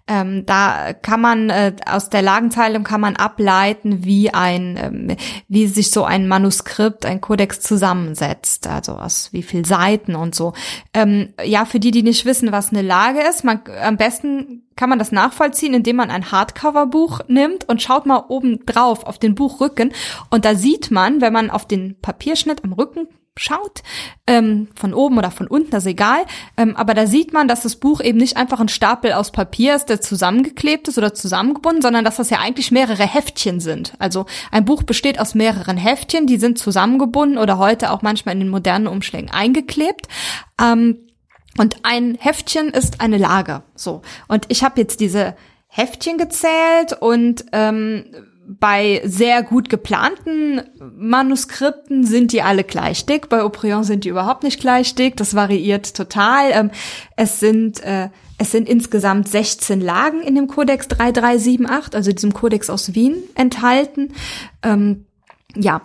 [0.06, 5.16] Ähm, da kann man äh, aus der Lagenteilung kann man ableiten, wie ein, ähm,
[5.48, 10.52] wie sich so ein Manuskript, ein Kodex zusammensetzt, also aus wie viel Seiten und so.
[10.92, 14.90] Ähm, ja, für die, die nicht wissen, was eine Lage ist, man am besten kann
[14.90, 19.34] man das nachvollziehen, indem man ein Hardcover-Buch nimmt und schaut mal oben drauf auf den
[19.34, 19.94] Buchrücken
[20.28, 23.83] und da sieht man, wenn man auf den Papierschnitt am Rücken schaut,
[24.27, 26.25] ähm, von oben oder von unten, das ist egal.
[26.57, 29.75] Ähm, aber da sieht man, dass das Buch eben nicht einfach ein Stapel aus Papier
[29.75, 33.94] ist, der zusammengeklebt ist oder zusammengebunden, sondern dass das ja eigentlich mehrere Heftchen sind.
[33.99, 38.40] Also ein Buch besteht aus mehreren Heftchen, die sind zusammengebunden oder heute auch manchmal in
[38.40, 40.07] den modernen Umschlägen eingeklebt.
[40.61, 40.99] Ähm,
[41.59, 43.62] und ein Heftchen ist eine Lage.
[43.75, 44.03] So.
[44.29, 45.37] Und ich habe jetzt diese
[45.68, 48.05] Heftchen gezählt und ähm,
[48.46, 50.62] bei sehr gut geplanten
[50.96, 53.28] Manuskripten sind die alle gleich dick.
[53.28, 55.16] Bei Aubryon sind die überhaupt nicht gleich dick.
[55.16, 56.50] Das variiert total.
[56.52, 56.70] Ähm,
[57.16, 62.68] es sind äh, es sind insgesamt 16 Lagen in dem Kodex 3378, also diesem Kodex
[62.68, 64.12] aus Wien, enthalten.
[64.62, 65.07] Ähm,
[65.54, 65.83] ja.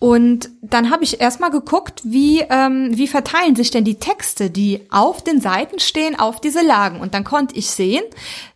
[0.00, 4.86] Und dann habe ich erstmal geguckt, wie, ähm, wie verteilen sich denn die Texte, die
[4.90, 7.00] auf den Seiten stehen, auf diese Lagen.
[7.00, 8.04] Und dann konnte ich sehen,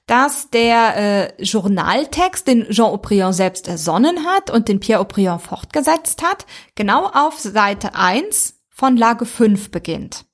[0.07, 0.97] dass der
[1.39, 7.07] äh, Journaltext, den Jean Aubryon selbst ersonnen hat und den Pierre Aubryon fortgesetzt hat, genau
[7.07, 10.25] auf Seite 1 von Lage 5 beginnt.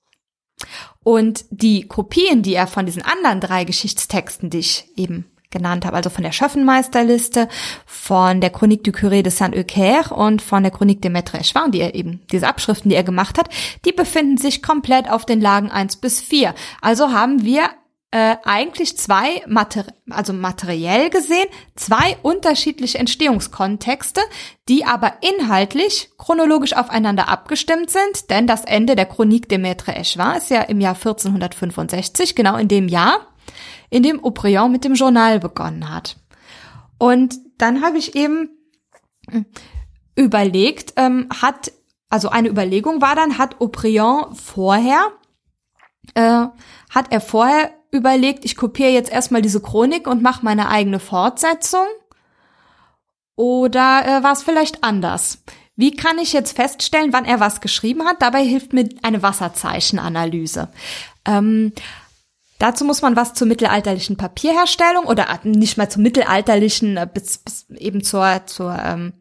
[1.03, 5.97] Und die Kopien, die er von diesen anderen drei Geschichtstexten, die ich eben genannt habe,
[5.97, 7.49] also von der Schöffenmeisterliste,
[7.87, 11.81] von der Chronique du Curé de Saint-Eucaire und von der Chronique de Maître Echevin, die
[11.81, 13.49] er eben, diese Abschriften, die er gemacht hat,
[13.85, 16.55] die befinden sich komplett auf den Lagen 1 bis 4.
[16.83, 17.71] Also haben wir
[18.11, 24.23] äh, eigentlich zwei, Mater also materiell gesehen, zwei unterschiedliche Entstehungskontexte,
[24.69, 30.37] die aber inhaltlich chronologisch aufeinander abgestimmt sind, denn das Ende der Chronique de Maître Echevin
[30.37, 33.27] ist ja im Jahr 1465, genau in dem Jahr,
[33.91, 36.17] in dem Aubryon mit dem Journal begonnen hat.
[36.99, 38.51] Und dann habe ich eben
[39.29, 39.47] hm,
[40.17, 41.73] überlegt, ähm, hat,
[42.09, 45.13] also eine Überlegung war dann, hat Aubryon vorher,
[46.15, 46.47] äh,
[46.91, 51.87] hat er vorher überlegt, ich kopiere jetzt erstmal diese Chronik und mache meine eigene Fortsetzung?
[53.37, 55.45] Oder äh, war es vielleicht anders?
[55.77, 58.21] Wie kann ich jetzt feststellen, wann er was geschrieben hat?
[58.21, 60.69] Dabei hilft mir eine Wasserzeichenanalyse.
[61.25, 61.73] Ähm,
[62.59, 67.67] dazu muss man was zur mittelalterlichen Papierherstellung oder nicht mal zur mittelalterlichen, äh, bis, bis
[67.77, 69.15] eben zur, zur ähm,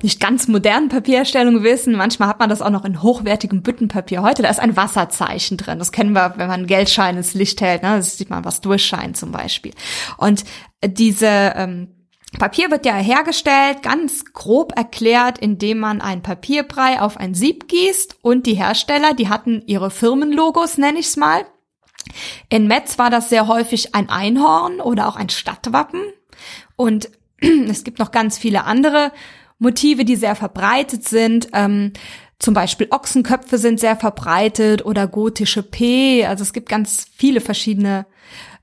[0.00, 1.96] nicht ganz modernen Papierherstellung wissen.
[1.96, 4.22] Manchmal hat man das auch noch in hochwertigem Büttenpapier.
[4.22, 5.80] Heute, da ist ein Wasserzeichen drin.
[5.80, 7.82] Das kennen wir, wenn man Geldschein ins Licht hält.
[7.82, 7.96] Ne?
[7.96, 9.72] Das sieht man, was durchscheint zum Beispiel.
[10.16, 10.44] Und
[10.84, 11.88] diese ähm,
[12.38, 18.18] Papier wird ja hergestellt, ganz grob erklärt, indem man ein Papierbrei auf ein Sieb gießt
[18.22, 21.44] und die Hersteller, die hatten ihre Firmenlogos, nenne ich's mal.
[22.48, 26.02] In Metz war das sehr häufig ein Einhorn oder auch ein Stadtwappen.
[26.76, 29.12] Und es gibt noch ganz viele andere
[29.58, 31.48] Motive, die sehr verbreitet sind.
[31.52, 31.92] Ähm,
[32.38, 36.24] zum Beispiel Ochsenköpfe sind sehr verbreitet oder gotische P.
[36.24, 38.06] Also es gibt ganz viele verschiedene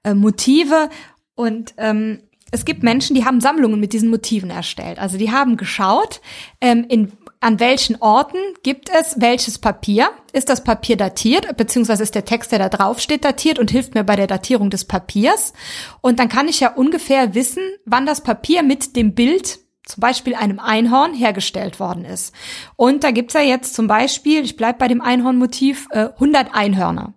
[0.04, 0.90] äh, Motive
[1.36, 2.22] und ähm,
[2.52, 4.98] es gibt Menschen, die haben Sammlungen mit diesen Motiven erstellt.
[4.98, 6.22] Also die haben geschaut,
[6.62, 10.10] ähm, in, an welchen Orten gibt es welches Papier.
[10.34, 13.96] Ist das Papier datiert, beziehungsweise ist der Text, der da drauf steht, datiert und hilft
[13.96, 15.54] mir bei der Datierung des Papiers.
[16.02, 20.36] Und dann kann ich ja ungefähr wissen, wann das Papier mit dem Bild zum Beispiel
[20.36, 22.34] einem Einhorn hergestellt worden ist.
[22.76, 27.14] Und da gibt's ja jetzt zum Beispiel, ich bleib bei dem Einhornmotiv, äh, 100 Einhörner.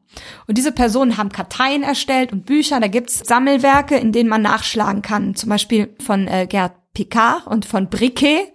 [0.47, 5.03] Und diese Personen haben Karteien erstellt und Bücher, da gibt's Sammelwerke, in denen man nachschlagen
[5.03, 8.53] kann, zum Beispiel von äh, Gerd Picard und von Briquet.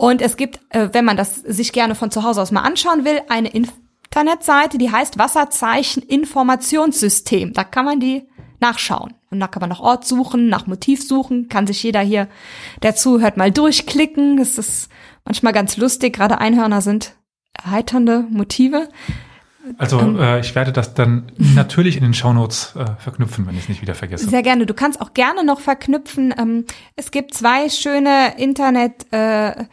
[0.00, 3.04] Und es gibt, äh, wenn man das sich gerne von zu Hause aus mal anschauen
[3.04, 7.52] will, eine Internetseite, die heißt Wasserzeichen Informationssystem.
[7.52, 8.26] Da kann man die
[8.60, 9.12] nachschauen.
[9.30, 12.28] Und da kann man nach Ort suchen, nach Motiv suchen, kann sich jeder hier,
[12.82, 14.38] der zuhört, mal durchklicken.
[14.38, 14.88] Das ist
[15.26, 17.14] manchmal ganz lustig, gerade Einhörner sind
[17.52, 18.88] erheiternde Motive.
[19.76, 23.64] Also ähm, äh, ich werde das dann natürlich in den Shownotes äh, verknüpfen, wenn ich
[23.64, 24.30] es nicht wieder vergesse.
[24.30, 24.64] Sehr gerne.
[24.64, 26.34] Du kannst auch gerne noch verknüpfen.
[26.38, 26.64] Ähm,
[26.96, 29.66] es gibt zwei schöne Internet äh,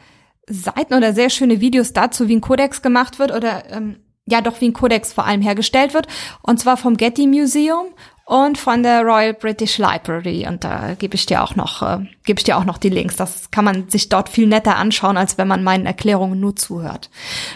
[0.50, 4.62] Seiten oder sehr schöne Videos dazu, wie ein Kodex gemacht wird oder ähm, ja doch
[4.62, 6.08] wie ein Kodex vor allem hergestellt wird.
[6.42, 7.88] Und zwar vom Getty Museum
[8.26, 10.46] und von der Royal British Library.
[10.48, 13.16] Und da gebe ich dir auch noch, äh, gebe ich dir auch noch die Links.
[13.16, 17.10] Das kann man sich dort viel netter anschauen, als wenn man meinen Erklärungen nur zuhört.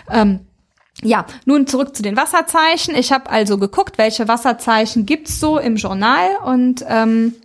[0.10, 0.40] Ähm,
[1.02, 2.96] ja, nun zurück zu den Wasserzeichen.
[2.96, 7.36] Ich habe also geguckt, welche Wasserzeichen gibt's so im Journal und ähm,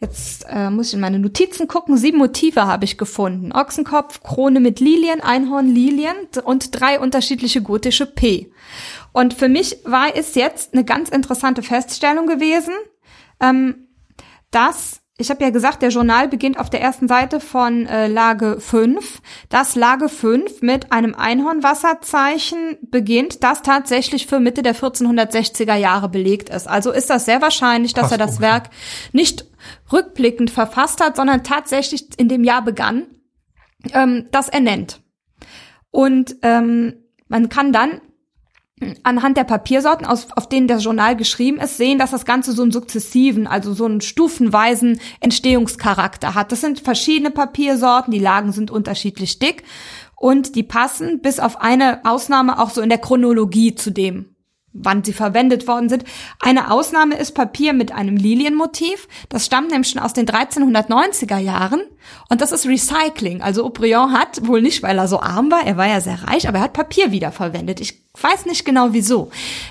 [0.00, 1.96] Jetzt äh, muss ich in meine Notizen gucken.
[1.96, 3.52] Sieben Motive habe ich gefunden.
[3.52, 8.52] Ochsenkopf, Krone mit Lilien, Einhorn, Lilien und drei unterschiedliche gotische P.
[9.12, 12.74] Und für mich war es jetzt eine ganz interessante Feststellung gewesen,
[13.40, 13.88] ähm,
[14.52, 18.60] dass ich habe ja gesagt, der Journal beginnt auf der ersten Seite von äh, Lage
[18.60, 26.08] 5, dass Lage 5 mit einem Einhornwasserzeichen beginnt, das tatsächlich für Mitte der 1460er Jahre
[26.08, 26.68] belegt ist.
[26.68, 28.70] Also ist das sehr wahrscheinlich, dass er das Werk
[29.12, 29.44] nicht
[29.92, 33.08] rückblickend verfasst hat, sondern tatsächlich in dem Jahr begann,
[33.92, 35.00] ähm, das er nennt.
[35.90, 36.94] Und ähm,
[37.26, 38.00] man kann dann
[39.02, 42.62] anhand der Papiersorten, aus, auf denen das Journal geschrieben ist, sehen, dass das Ganze so
[42.62, 46.52] einen sukzessiven, also so einen stufenweisen Entstehungscharakter hat.
[46.52, 49.64] Das sind verschiedene Papiersorten, die Lagen sind unterschiedlich dick
[50.16, 54.34] und die passen bis auf eine Ausnahme auch so in der Chronologie zu dem,
[54.72, 56.04] wann sie verwendet worden sind.
[56.40, 59.08] Eine Ausnahme ist Papier mit einem Lilienmotiv.
[59.28, 61.82] Das stammt nämlich schon aus den 1390er Jahren.
[62.28, 63.42] Und das ist Recycling.
[63.42, 66.48] Also Aubryon hat, wohl nicht, weil er so arm war, er war ja sehr reich,
[66.48, 67.80] aber er hat Papier wiederverwendet.
[67.80, 69.30] Ich weiß nicht genau wieso.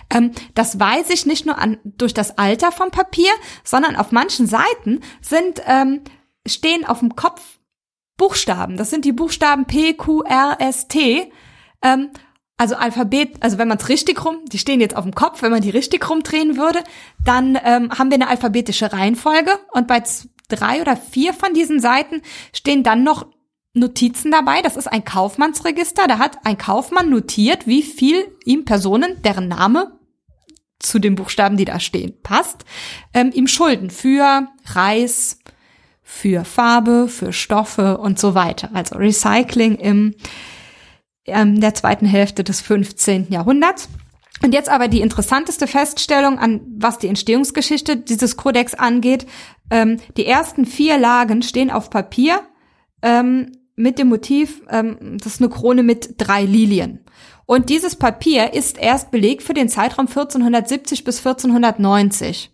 [0.09, 3.31] Ähm, das weiß ich nicht nur an, durch das Alter vom Papier,
[3.63, 6.01] sondern auf manchen Seiten sind, ähm,
[6.45, 7.41] stehen auf dem Kopf
[8.17, 8.77] Buchstaben.
[8.77, 11.31] Das sind die Buchstaben P, Q, R, S, T.
[11.83, 12.09] Ähm,
[12.57, 15.51] also Alphabet, also wenn man es richtig rum, die stehen jetzt auf dem Kopf, wenn
[15.51, 16.83] man die richtig rumdrehen würde,
[17.23, 20.01] dann ähm, haben wir eine alphabetische Reihenfolge und bei
[20.49, 22.21] drei oder vier von diesen Seiten
[22.53, 23.27] stehen dann noch
[23.73, 24.61] Notizen dabei.
[24.61, 26.07] Das ist ein Kaufmannsregister.
[26.07, 29.91] Da hat ein Kaufmann notiert, wie viel ihm Personen, deren Name
[30.79, 32.65] zu den Buchstaben, die da stehen, passt,
[33.13, 35.39] ähm, ihm schulden für Reis,
[36.03, 38.69] für Farbe, für Stoffe und so weiter.
[38.73, 40.15] Also Recycling im
[41.27, 43.27] ähm, der zweiten Hälfte des 15.
[43.29, 43.89] Jahrhunderts.
[44.43, 49.25] Und jetzt aber die interessanteste Feststellung an, was die Entstehungsgeschichte dieses Kodex angeht.
[49.71, 52.41] Ähm, die ersten vier Lagen stehen auf Papier
[53.01, 57.03] ähm, mit dem Motiv, ähm, das ist eine Krone mit drei Lilien.
[57.45, 62.51] Und dieses Papier ist erst belegt für den Zeitraum 1470 bis 1490.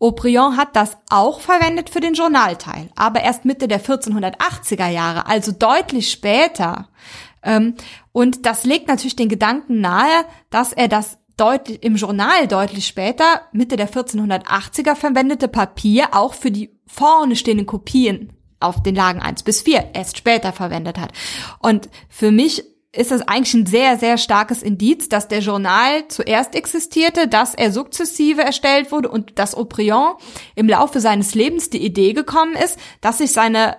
[0.00, 5.52] Aubryon hat das auch verwendet für den Journalteil, aber erst Mitte der 1480er Jahre, also
[5.52, 6.88] deutlich später.
[7.44, 7.74] Ähm,
[8.12, 13.42] und das legt natürlich den Gedanken nahe, dass er das deutlich, im Journal deutlich später,
[13.52, 19.42] Mitte der 1480er verwendete Papier auch für die vorne stehenden Kopien auf den Lagen 1
[19.42, 21.12] bis 4 erst später verwendet hat.
[21.58, 26.54] Und für mich ist das eigentlich ein sehr, sehr starkes Indiz, dass der Journal zuerst
[26.54, 30.16] existierte, dass er sukzessive erstellt wurde und dass Aubryon
[30.54, 33.78] im Laufe seines Lebens die Idee gekommen ist, dass sich seine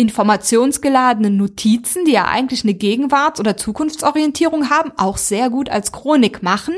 [0.00, 6.42] informationsgeladenen Notizen, die ja eigentlich eine Gegenwarts- oder Zukunftsorientierung haben, auch sehr gut als Chronik
[6.42, 6.74] machen.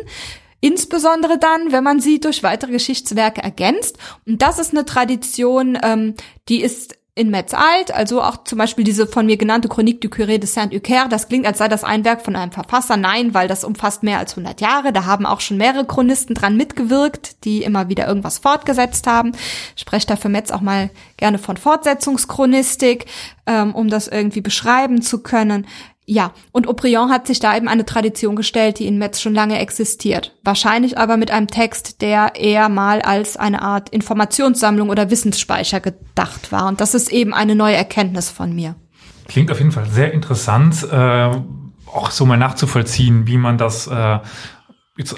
[0.61, 3.99] Insbesondere dann, wenn man sie durch weitere Geschichtswerke ergänzt.
[4.27, 6.15] Und das ist eine Tradition, ähm,
[6.49, 10.09] die ist in Metz alt, also auch zum Beispiel diese von mir genannte Chronique du
[10.09, 12.97] Curé de Saint-Eucaire, das klingt, als sei das ein Werk von einem Verfasser.
[12.97, 14.95] Nein, weil das umfasst mehr als 100 Jahre.
[14.95, 19.33] Da haben auch schon mehrere Chronisten dran mitgewirkt, die immer wieder irgendwas fortgesetzt haben.
[19.77, 20.89] Ich spreche da Metz auch mal
[21.19, 23.05] gerne von Fortsetzungschronistik,
[23.47, 25.67] ähm, um das irgendwie beschreiben zu können.
[26.13, 29.59] Ja, und Aubryon hat sich da eben eine Tradition gestellt, die in Metz schon lange
[29.59, 30.37] existiert.
[30.45, 36.53] Wahrscheinlich aber mit einem Text, der eher mal als eine Art Informationssammlung oder Wissensspeicher gedacht
[36.53, 36.69] war.
[36.69, 38.75] Und das ist eben eine neue Erkenntnis von mir.
[39.27, 41.31] Klingt auf jeden Fall sehr interessant, äh,
[41.87, 44.19] auch so mal nachzuvollziehen, wie man das äh,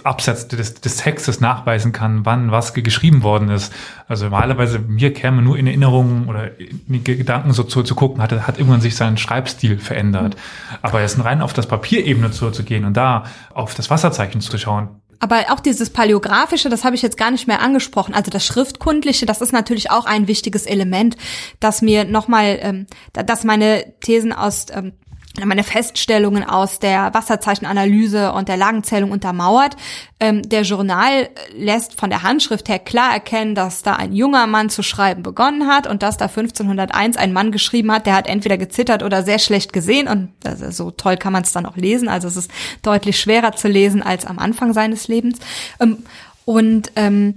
[0.05, 3.72] abseits des, des Textes nachweisen kann, wann was geschrieben worden ist.
[4.07, 8.31] Also normalerweise mir käme nur in Erinnerungen oder in Gedanken so zu, zu gucken, hat,
[8.33, 10.37] hat irgendwann sich sein Schreibstil verändert.
[10.83, 14.57] Aber jetzt rein auf das Papierebene zu, zu gehen und da auf das Wasserzeichen zu
[14.59, 18.14] schauen, aber auch dieses Paläographische, das habe ich jetzt gar nicht mehr angesprochen.
[18.14, 21.16] Also das Schriftkundliche, das ist natürlich auch ein wichtiges Element,
[21.61, 24.93] das mir nochmal, ähm, dass meine Thesen aus ähm,
[25.43, 29.76] meine Feststellungen aus der Wasserzeichenanalyse und der Lagenzählung untermauert.
[30.20, 34.70] Ähm, der Journal lässt von der Handschrift her klar erkennen, dass da ein junger Mann
[34.70, 38.59] zu schreiben begonnen hat und dass da 1501 ein Mann geschrieben hat, der hat entweder
[38.59, 42.09] gezittert oder sehr schlecht gesehen und also so toll kann man es dann auch lesen.
[42.09, 42.51] Also es ist
[42.82, 45.39] deutlich schwerer zu lesen als am Anfang seines Lebens.
[45.80, 46.05] Ähm,
[46.45, 47.35] und ähm,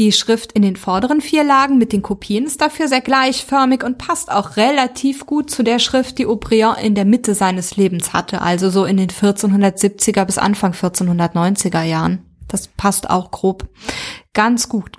[0.00, 3.98] die Schrift in den vorderen vier Lagen mit den Kopien ist dafür sehr gleichförmig und
[3.98, 8.40] passt auch relativ gut zu der Schrift, die Aubryon in der Mitte seines Lebens hatte,
[8.40, 12.24] also so in den 1470er bis Anfang 1490er Jahren.
[12.48, 13.68] Das passt auch grob
[14.32, 14.96] ganz gut.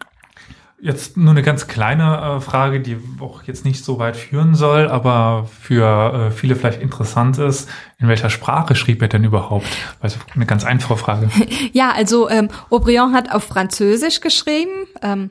[0.84, 4.88] Jetzt nur eine ganz kleine äh, Frage, die auch jetzt nicht so weit führen soll,
[4.88, 7.70] aber für äh, viele vielleicht interessant ist.
[8.00, 9.68] In welcher Sprache schrieb er denn überhaupt?
[10.00, 11.30] Also eine ganz einfache Frage.
[11.72, 14.72] ja, also ähm, Aubryon hat auf Französisch geschrieben,
[15.04, 15.30] ähm,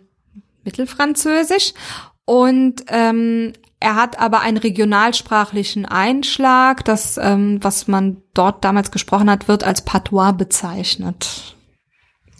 [0.62, 1.72] Mittelfranzösisch,
[2.30, 6.84] und ähm, er hat aber einen regionalsprachlichen Einschlag.
[6.84, 11.56] Das, ähm, was man dort damals gesprochen hat, wird als Patois bezeichnet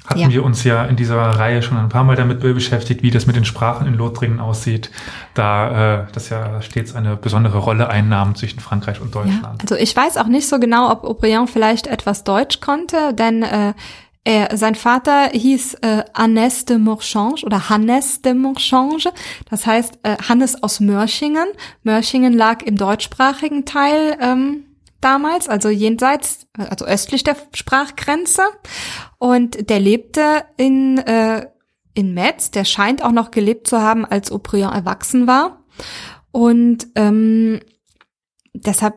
[0.06, 0.28] hatten ja.
[0.30, 3.36] wir uns ja in dieser Reihe schon ein paar Mal damit beschäftigt, wie das mit
[3.36, 4.90] den Sprachen in Lothringen aussieht,
[5.34, 9.42] da äh, das ja stets eine besondere Rolle einnahm zwischen Frankreich und Deutschland.
[9.42, 13.42] Ja, also ich weiß auch nicht so genau, ob Aubryon vielleicht etwas Deutsch konnte, denn
[13.42, 13.74] äh,
[14.24, 19.12] er, sein Vater hieß äh, Hannes de Morchange oder Hannes de Morchange,
[19.48, 21.46] das heißt äh, Hannes aus Mörchingen.
[21.84, 24.64] Mörchingen lag im deutschsprachigen Teil ähm,
[25.00, 28.42] damals, also jenseits, also östlich der Sprachgrenze.
[29.18, 31.46] Und der lebte in, äh,
[31.94, 32.50] in Metz.
[32.50, 35.64] Der scheint auch noch gelebt zu haben, als Aubryon erwachsen war.
[36.32, 37.60] Und ähm,
[38.52, 38.94] deshalb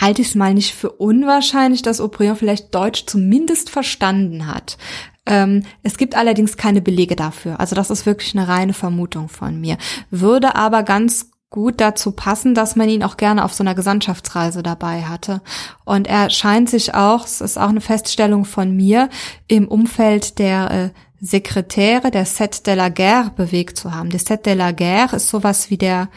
[0.00, 4.78] halte ich es mal nicht für unwahrscheinlich, dass Aubryon vielleicht Deutsch zumindest verstanden hat.
[5.26, 7.60] Ähm, es gibt allerdings keine Belege dafür.
[7.60, 9.76] Also das ist wirklich eine reine Vermutung von mir.
[10.10, 14.62] Würde aber ganz gut dazu passen, dass man ihn auch gerne auf so einer Gesandtschaftsreise
[14.62, 15.42] dabei hatte.
[15.84, 19.08] Und er scheint sich auch, es ist auch eine Feststellung von mir,
[19.46, 20.90] im Umfeld der äh,
[21.20, 24.10] Sekretäre der Set de la Guerre bewegt zu haben.
[24.10, 26.08] Der Set de la Guerre ist sowas wie der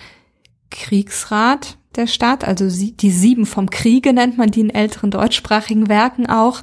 [0.71, 6.27] Kriegsrat der Stadt, also die Sieben vom Kriege nennt man die in älteren deutschsprachigen Werken
[6.27, 6.61] auch.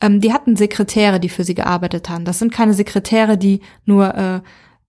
[0.00, 2.24] Ähm, die hatten Sekretäre, die für sie gearbeitet haben.
[2.24, 4.40] Das sind keine Sekretäre, die nur äh,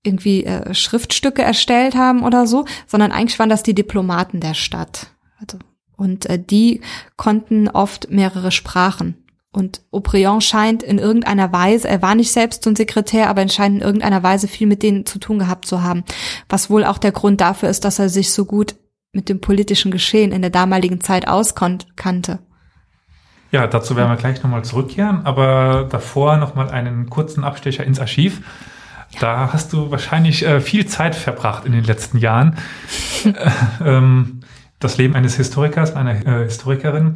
[0.08, 5.08] irgendwie äh, Schriftstücke erstellt haben oder so, sondern eigentlich waren das die Diplomaten der Stadt.
[5.40, 5.60] Also,
[5.96, 6.82] und äh, die
[7.18, 9.24] konnten oft mehrere Sprachen.
[9.52, 13.50] Und Aubryon scheint in irgendeiner Weise, er war nicht selbst so ein Sekretär, aber er
[13.50, 16.04] scheint in irgendeiner Weise viel mit denen zu tun gehabt zu haben.
[16.48, 18.76] Was wohl auch der Grund dafür ist, dass er sich so gut
[19.14, 22.40] mit dem politischen Geschehen in der damaligen Zeit auskannte.
[23.52, 28.42] Ja, dazu werden wir gleich nochmal zurückkehren, aber davor nochmal einen kurzen Abstecher ins Archiv.
[29.20, 32.58] Da hast du wahrscheinlich äh, viel Zeit verbracht in den letzten Jahren.
[33.24, 33.32] äh,
[33.86, 34.42] ähm,
[34.80, 37.16] das Leben eines Historikers, einer äh, Historikerin.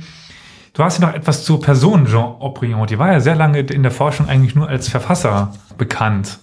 [0.74, 2.88] Du hast ja noch etwas zur Person Jean Aubryon.
[2.88, 6.40] Die war ja sehr lange in der Forschung eigentlich nur als Verfasser bekannt.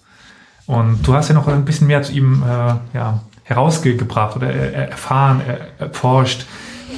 [0.67, 5.41] Und du hast ja noch ein bisschen mehr zu ihm äh, ja, herausgebracht oder erfahren,
[5.79, 6.45] erforscht.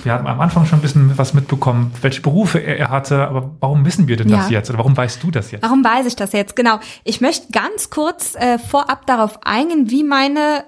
[0.05, 3.51] Wir haben am Anfang schon ein bisschen was mitbekommen, welche Berufe er, er hatte, aber
[3.61, 4.38] warum wissen wir denn ja.
[4.38, 5.62] das jetzt oder warum weißt du das jetzt?
[5.62, 6.57] Warum weiß ich das jetzt?
[6.57, 6.80] Genau.
[7.05, 10.64] Ich möchte ganz kurz äh, vorab darauf eingehen, wie meine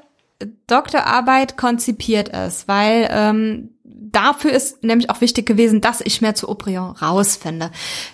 [0.66, 6.48] Doktorarbeit konzipiert ist, weil ähm, dafür ist nämlich auch wichtig gewesen, dass ich mehr zu
[6.48, 7.70] Aubryon rausfinde.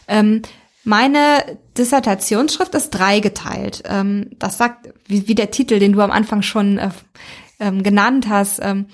[0.07, 0.43] Ähm,
[0.85, 3.83] meine Dissertationsschrift ist dreigeteilt.
[3.87, 6.91] Ähm, das sagt, wie, wie der Titel, den du am Anfang schon äh,
[7.61, 8.87] ähm, genannt hast, ähm,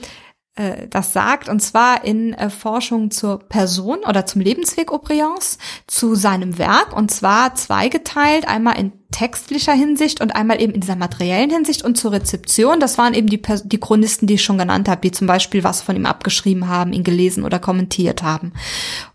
[0.57, 6.15] äh, das sagt, und zwar in äh, Forschung zur Person oder zum Lebensweg Aubrions, zu
[6.15, 11.51] seinem Werk, und zwar zweigeteilt, einmal in textlicher Hinsicht und einmal eben in dieser materiellen
[11.51, 12.81] Hinsicht und zur Rezeption.
[12.81, 15.83] Das waren eben die, die Chronisten, die ich schon genannt habe, die zum Beispiel was
[15.83, 18.53] von ihm abgeschrieben haben, ihn gelesen oder kommentiert haben.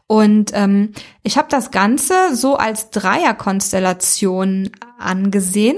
[0.08, 5.78] Und ähm, ich habe das Ganze so als Dreierkonstellation angesehen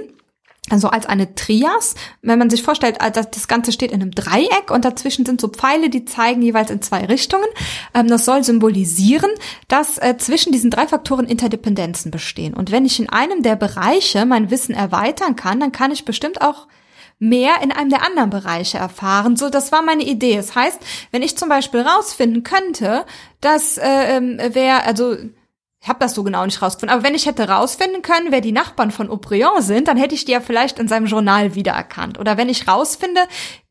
[0.69, 1.95] also als eine Trias.
[2.21, 5.89] Wenn man sich vorstellt, das Ganze steht in einem Dreieck und dazwischen sind so Pfeile,
[5.89, 7.47] die zeigen jeweils in zwei Richtungen.
[7.93, 9.31] Ähm, das soll symbolisieren,
[9.67, 12.53] dass äh, zwischen diesen drei Faktoren Interdependenzen bestehen.
[12.53, 16.41] Und wenn ich in einem der Bereiche mein Wissen erweitern kann, dann kann ich bestimmt
[16.41, 16.67] auch
[17.17, 19.37] mehr in einem der anderen Bereiche erfahren.
[19.37, 20.37] So, das war meine Idee.
[20.37, 20.79] Das heißt,
[21.11, 23.05] wenn ich zum Beispiel rausfinden könnte,
[23.41, 25.15] dass äh, ähm, wer, also
[25.83, 26.95] ich habe das so genau nicht rausgefunden.
[26.95, 30.25] Aber wenn ich hätte rausfinden können, wer die Nachbarn von Aubryon sind, dann hätte ich
[30.25, 32.19] die ja vielleicht in seinem Journal wiedererkannt.
[32.19, 33.21] Oder wenn ich rausfinde,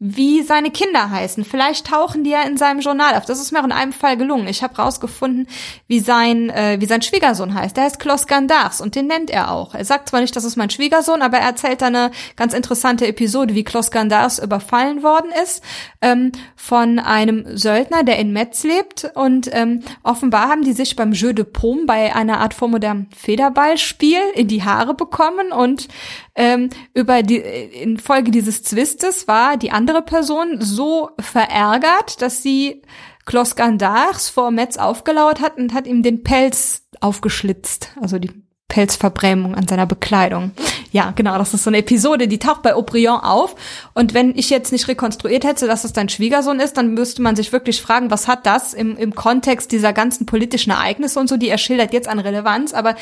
[0.01, 3.27] wie seine Kinder heißen, vielleicht tauchen die ja in seinem Journal auf.
[3.27, 4.49] Das ist mir auch in einem Fall gelungen.
[4.49, 5.47] Ich habe rausgefunden,
[5.87, 7.77] wie sein äh, wie sein Schwiegersohn heißt.
[7.77, 9.77] Der heißt Klaus Gandars und den nennt er auch.
[9.77, 13.07] Er sagt zwar nicht, das ist mein Schwiegersohn, aber er erzählt da eine ganz interessante
[13.07, 15.63] Episode, wie Klaus Gandars überfallen worden ist
[16.01, 19.13] ähm, von einem Söldner, der in Metz lebt.
[19.15, 23.09] Und ähm, offenbar haben die sich beim Jeu de Paume bei bei einer Art vormodernem
[23.15, 25.89] Federballspiel in die Haare bekommen und
[26.35, 32.81] ähm, über die infolge dieses Zwistes war die andere Person so verärgert, dass sie
[33.27, 38.31] Klaus Gandars vor Metz aufgelauert hat und hat ihm den Pelz aufgeschlitzt, also die
[38.69, 40.53] Pelzverbrämung an seiner Bekleidung.
[40.93, 43.55] Ja, genau, das ist so eine Episode, die taucht bei Aubryon auf.
[43.95, 47.37] Und wenn ich jetzt nicht rekonstruiert hätte, dass es dein Schwiegersohn ist, dann müsste man
[47.37, 51.37] sich wirklich fragen, was hat das im, im Kontext dieser ganzen politischen Ereignisse und so,
[51.37, 52.75] die er schildert, jetzt an Relevanz.
[52.75, 52.97] Aber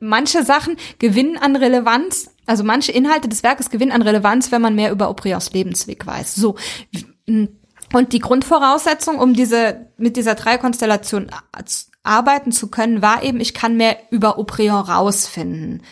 [0.00, 4.74] manche Sachen gewinnen an Relevanz, also manche Inhalte des Werkes gewinnen an Relevanz, wenn man
[4.74, 6.34] mehr über Aubryons Lebensweg weiß.
[6.34, 6.56] So.
[7.92, 11.30] Und die Grundvoraussetzung, um diese, mit dieser Dreikonstellation
[12.02, 15.82] arbeiten zu können, war eben, ich kann mehr über Aubryon rausfinden.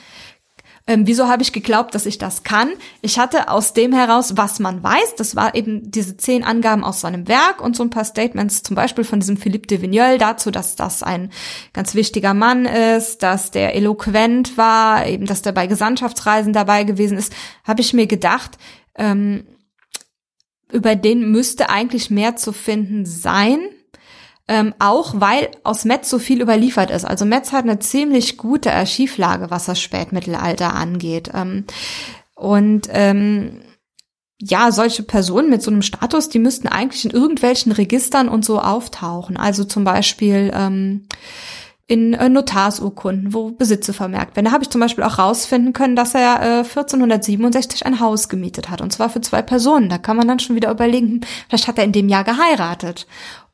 [0.89, 2.71] Ähm, wieso habe ich geglaubt, dass ich das kann?
[3.03, 7.01] Ich hatte aus dem heraus, was man weiß, das war eben diese zehn Angaben aus
[7.01, 10.53] seinem Werk und so ein paar Statements, zum Beispiel von diesem Philippe de Vignol dazu,
[10.53, 11.31] dass das ein
[11.73, 17.19] ganz wichtiger Mann ist, dass der eloquent war, eben, dass der bei Gesandtschaftsreisen dabei gewesen
[17.19, 17.35] ist,
[17.65, 18.53] habe ich mir gedacht,
[18.95, 19.45] ähm,
[20.71, 23.59] über den müsste eigentlich mehr zu finden sein
[24.49, 27.05] ähm, auch weil aus Metz so viel überliefert ist.
[27.05, 31.31] Also Metz hat eine ziemlich gute Archivlage, was das Spätmittelalter angeht.
[31.35, 31.65] Ähm,
[32.35, 33.63] und ähm,
[34.41, 38.61] ja, solche Personen mit so einem Status, die müssten eigentlich in irgendwelchen Registern und so
[38.61, 39.37] auftauchen.
[39.37, 41.07] Also zum Beispiel ähm,
[41.89, 44.47] in äh, Notarsurkunden, wo Besitze vermerkt werden.
[44.47, 48.69] Da habe ich zum Beispiel auch rausfinden können, dass er äh, 1467 ein Haus gemietet
[48.69, 49.89] hat und zwar für zwei Personen.
[49.89, 53.07] Da kann man dann schon wieder überlegen, vielleicht hat er in dem Jahr geheiratet.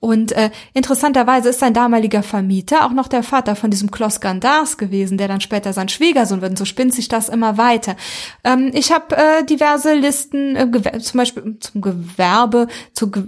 [0.02, 4.76] Und äh, interessanterweise ist sein damaliger Vermieter auch noch der Vater von diesem Klaus Gandars
[4.76, 6.50] gewesen, der dann später sein Schwiegersohn wird.
[6.50, 7.94] Und so spinnt sich das immer weiter.
[8.42, 13.22] Ähm, ich habe äh, diverse Listen, äh, zum Beispiel zum Gewerbe, zu Ge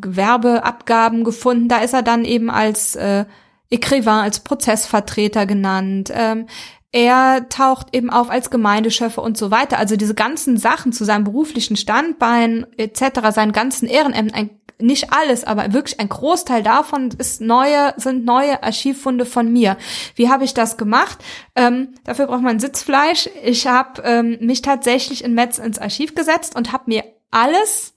[0.00, 1.66] Gewerbeabgaben gefunden.
[1.66, 3.24] Da ist er dann eben als äh,
[3.72, 6.12] Écrivain, als Prozessvertreter genannt.
[6.14, 6.46] Ähm,
[6.92, 9.78] er taucht eben auf als Gemeindeschöffe und so weiter.
[9.78, 15.44] Also diese ganzen Sachen zu seinem beruflichen Standbein etc., seinen ganzen Ehrenämtern, ein nicht alles,
[15.44, 19.76] aber wirklich ein Großteil davon ist neue, sind neue Archivfunde von mir.
[20.16, 21.18] Wie habe ich das gemacht?
[21.54, 23.28] Ähm, dafür braucht man Sitzfleisch.
[23.44, 27.94] Ich habe ähm, mich tatsächlich in Metz ins Archiv gesetzt und habe mir alles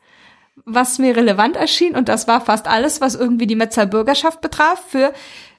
[0.64, 4.82] was mir relevant erschien, und das war fast alles, was irgendwie die Metzer Bürgerschaft betraf,
[4.88, 5.14] für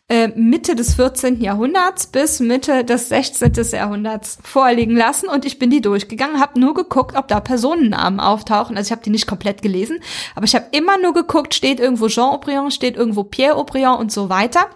[0.08, 1.40] äh, Mitte des 14.
[1.40, 3.52] Jahrhunderts bis Mitte des 16.
[3.72, 8.76] Jahrhunderts vorliegen lassen und ich bin die durchgegangen, habe nur geguckt, ob da Personennamen auftauchen.
[8.76, 9.98] Also ich habe die nicht komplett gelesen,
[10.36, 14.12] aber ich habe immer nur geguckt, steht irgendwo Jean Aubryon, steht irgendwo Pierre Aubryon und
[14.12, 14.70] so weiter.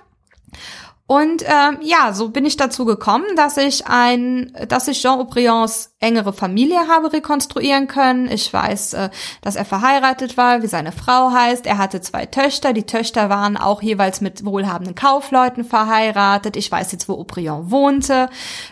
[1.11, 5.92] Und ähm, ja, so bin ich dazu gekommen, dass ich ein, dass ich Jean Aubryons
[5.98, 8.30] engere Familie habe rekonstruieren können.
[8.30, 9.11] Ich weiß, äh,
[9.42, 11.66] dass er verheiratet war, wie seine Frau heißt.
[11.66, 12.72] Er hatte zwei Töchter.
[12.72, 16.56] Die Töchter waren auch jeweils mit wohlhabenden Kaufleuten verheiratet.
[16.56, 18.28] Ich weiß jetzt, wo Aubryon wohnte,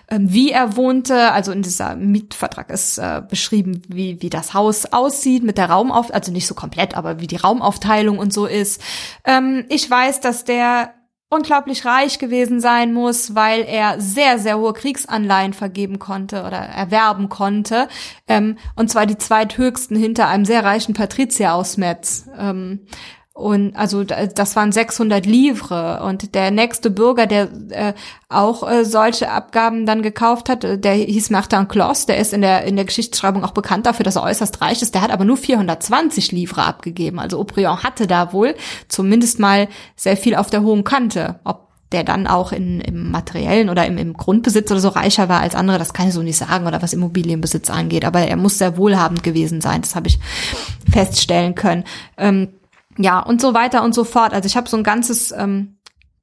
[0.07, 1.33] äh, wie er wohnte.
[1.33, 6.15] Also in dieser Mietvertrag ist äh, beschrieben, wie wie das Haus aussieht mit der Raumauf,
[6.15, 8.81] also nicht so komplett, aber wie die Raumaufteilung und so ist.
[9.25, 10.95] Ähm, ich weiß, dass der
[11.31, 17.29] unglaublich reich gewesen sein muss, weil er sehr, sehr hohe Kriegsanleihen vergeben konnte oder erwerben
[17.29, 17.89] konnte.
[18.27, 22.27] Ähm, und zwar die zweithöchsten hinter einem sehr reichen Patrizier aus Metz.
[22.39, 22.81] Ähm,
[23.39, 26.03] und also das waren 600 Livre.
[26.03, 27.93] Und der nächste Bürger, der äh,
[28.29, 32.41] auch äh, solche Abgaben dann gekauft hat, äh, der hieß Martin Kloss, der ist in
[32.41, 34.93] der, in der Geschichtsschreibung auch bekannt dafür, dass er äußerst reich ist.
[34.93, 37.21] Der hat aber nur 420 Livre abgegeben.
[37.21, 38.57] Also Aubryon hatte da wohl
[38.89, 41.39] zumindest mal sehr viel auf der hohen Kante.
[41.45, 45.43] Ob der dann auch in, im materiellen oder im, im Grundbesitz oder so reicher war
[45.43, 48.05] als andere, das kann ich so nicht sagen, oder was Immobilienbesitz angeht.
[48.05, 50.19] Aber er muss sehr wohlhabend gewesen sein, das habe ich
[50.91, 51.85] feststellen können.
[52.17, 52.49] Ähm,
[52.99, 54.33] ja, und so weiter und so fort.
[54.33, 55.79] Also ich habe so ein ganzes ähm,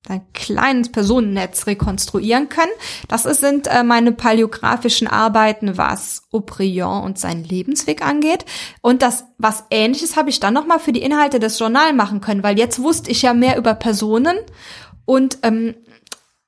[0.08, 2.72] ein kleines Personennetz rekonstruieren können.
[3.08, 8.46] Das sind äh, meine paläographischen Arbeiten, was Aubryon und seinen Lebensweg angeht.
[8.82, 12.22] Und das was Ähnliches habe ich dann noch mal für die Inhalte des Journals machen
[12.22, 14.38] können, weil jetzt wusste ich ja mehr über Personen
[15.06, 15.76] und ähm,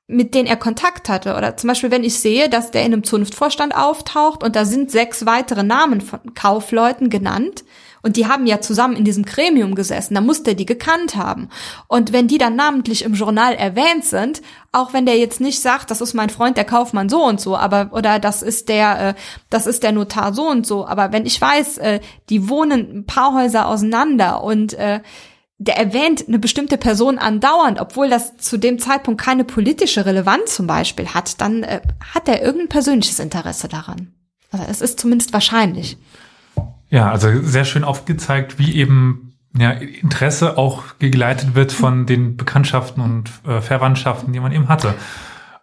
[0.06, 1.36] mit denen er Kontakt hatte.
[1.36, 4.90] Oder zum Beispiel, wenn ich sehe, dass der in einem Zunftvorstand auftaucht und da sind
[4.90, 7.64] sechs weitere Namen von Kaufleuten genannt,
[8.02, 11.48] und die haben ja zusammen in diesem Gremium gesessen, da muss der die gekannt haben.
[11.86, 14.42] Und wenn die dann namentlich im Journal erwähnt sind,
[14.72, 17.56] auch wenn der jetzt nicht sagt, das ist mein Freund, der Kaufmann so und so,
[17.56, 19.14] aber oder das ist der, äh,
[19.50, 23.06] das ist der Notar so und so, aber wenn ich weiß, äh, die wohnen ein
[23.06, 25.00] paar Häuser auseinander und äh,
[25.58, 30.68] der erwähnt eine bestimmte Person andauernd, obwohl das zu dem Zeitpunkt keine politische Relevanz zum
[30.68, 31.80] Beispiel hat, dann äh,
[32.14, 34.14] hat er irgendein persönliches Interesse daran.
[34.52, 35.98] Also es ist zumindest wahrscheinlich.
[36.90, 43.02] Ja, also sehr schön aufgezeigt, wie eben ja, Interesse auch geleitet wird von den Bekanntschaften
[43.02, 44.94] und äh, Verwandtschaften, die man eben hatte.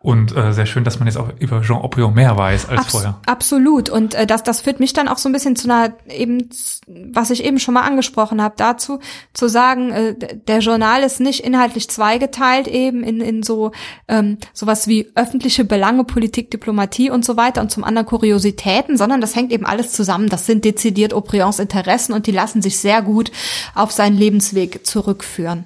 [0.06, 2.91] Und äh, sehr schön, dass man jetzt auch über Jean Oprio mehr weiß als Abs
[2.91, 3.20] vorher.
[3.26, 3.89] Absolut.
[3.89, 6.47] Und äh, das, das führt mich dann auch so ein bisschen zu einer, eben,
[6.86, 8.99] was ich eben schon mal angesprochen habe, dazu
[9.34, 10.14] zu sagen, äh,
[10.47, 13.72] der Journal ist nicht inhaltlich zweigeteilt eben in, in so
[14.08, 19.22] ähm, sowas wie öffentliche Belange, Politik, Diplomatie und so weiter und zum anderen Kuriositäten, sondern
[19.22, 20.30] das hängt eben alles zusammen.
[20.30, 23.32] Das sind dezidiert Aubrions Interessen und die lassen sich sehr gut
[23.74, 25.64] auf seinen Lebensweg zurückführen.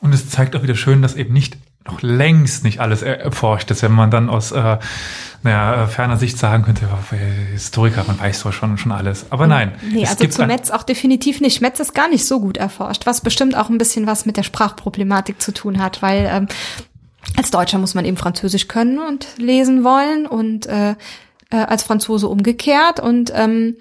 [0.00, 1.56] Und es zeigt auch wieder schön, dass eben nicht
[1.86, 4.78] noch längst nicht alles erforscht ist, wenn man dann aus äh,
[5.42, 6.88] naja, äh, ferner Sicht sagen könnte,
[7.52, 9.26] Historiker, man weiß doch schon, schon alles.
[9.30, 9.72] Aber nein.
[9.90, 11.60] Nee, es also gibt zu Metz auch definitiv nicht.
[11.60, 14.42] Metz ist gar nicht so gut erforscht, was bestimmt auch ein bisschen was mit der
[14.42, 16.48] Sprachproblematik zu tun hat, weil ähm,
[17.36, 20.90] als Deutscher muss man eben Französisch können und lesen wollen und äh,
[21.50, 23.76] äh, als Franzose umgekehrt und ähm,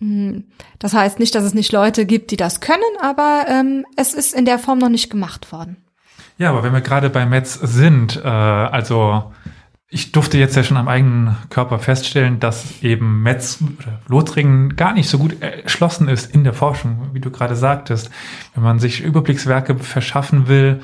[0.00, 0.44] hm,
[0.78, 4.34] das heißt nicht, dass es nicht Leute gibt, die das können, aber ähm, es ist
[4.34, 5.76] in der Form noch nicht gemacht worden.
[6.40, 9.30] Ja, aber wenn wir gerade bei Metz sind, äh, also
[9.90, 14.94] ich durfte jetzt ja schon am eigenen Körper feststellen, dass eben Metz oder Lothringen gar
[14.94, 18.10] nicht so gut erschlossen ist in der Forschung, wie du gerade sagtest.
[18.54, 20.80] Wenn man sich Überblickswerke verschaffen will,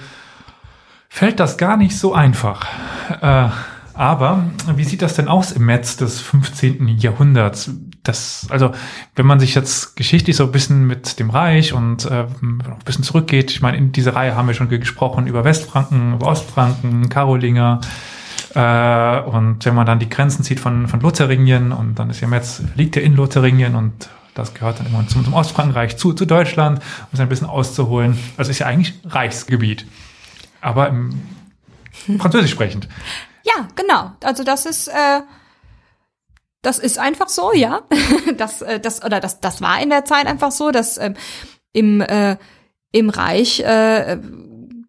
[1.08, 2.66] fällt das gar nicht so einfach.
[3.22, 3.48] Äh,
[3.94, 4.44] aber
[4.74, 6.86] wie sieht das denn aus im Metz des 15.
[6.98, 7.70] Jahrhunderts?
[8.08, 8.72] Das, also,
[9.14, 13.04] wenn man sich jetzt geschichtlich so ein bisschen mit dem Reich und äh, ein bisschen
[13.04, 17.80] zurückgeht, ich meine, in dieser Reihe haben wir schon gesprochen über Westfranken, über Ostfranken, Karolinger,
[18.56, 22.26] äh, und wenn man dann die Grenzen zieht von, von Lothringien und dann ist ja
[22.26, 26.24] Metz, liegt ja in Lothringien und das gehört dann immer zum, zum Ostfrankenreich zu, zu
[26.24, 28.18] Deutschland, um es ein bisschen auszuholen.
[28.38, 29.86] Also ist ja eigentlich Reichsgebiet.
[30.62, 31.20] Aber im
[32.18, 32.88] Französisch sprechend.
[33.42, 34.12] Ja, genau.
[34.24, 35.20] Also das ist, äh,
[36.66, 37.82] das ist einfach so, ja.
[38.36, 41.14] das, äh, das, oder das, das war in der Zeit einfach so, dass ähm,
[41.72, 42.36] im, äh,
[42.90, 44.18] im Reich äh,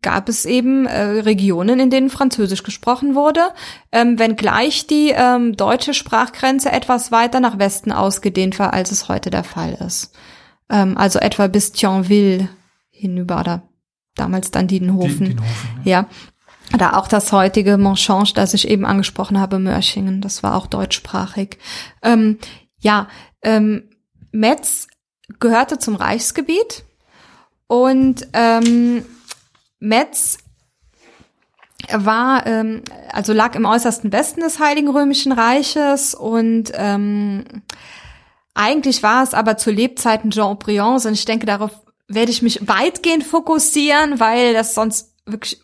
[0.02, 3.42] gab es eben äh, Regionen, in denen Französisch gesprochen wurde,
[3.92, 9.30] ähm, wenngleich die ähm, deutsche Sprachgrenze etwas weiter nach Westen ausgedehnt war, als es heute
[9.30, 10.16] der Fall ist.
[10.70, 12.50] Ähm, also etwa bis Thionville
[12.90, 13.64] hinüber oder
[14.16, 15.28] damals dann Diedenhofen.
[15.28, 16.02] Diedenhofen ja.
[16.02, 16.08] ja.
[16.74, 21.58] Oder auch das heutige Monchange, das ich eben angesprochen habe, Mörchingen, das war auch deutschsprachig.
[22.04, 22.40] Ähm,
[22.80, 23.08] ja,
[23.42, 23.90] ähm,
[24.32, 24.88] Metz
[25.40, 26.84] gehörte zum Reichsgebiet
[27.68, 29.06] und ähm,
[29.80, 30.38] Metz
[31.92, 37.46] war, ähm, also lag im äußersten Westen des Heiligen Römischen Reiches und ähm,
[38.54, 41.72] eigentlich war es aber zu Lebzeiten Jean Briands und ich denke, darauf
[42.08, 45.62] werde ich mich weitgehend fokussieren, weil das sonst wirklich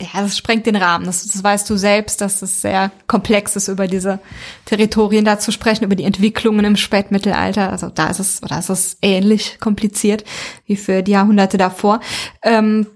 [0.00, 1.04] ja, das sprengt den Rahmen.
[1.04, 4.18] Das, das weißt du selbst, dass es sehr komplex ist, über diese
[4.64, 7.70] Territorien da zu sprechen, über die Entwicklungen im Spätmittelalter.
[7.70, 10.24] Also da ist es, oder ist es ähnlich kompliziert
[10.64, 12.00] wie für die Jahrhunderte davor.
[12.42, 12.86] Ähm,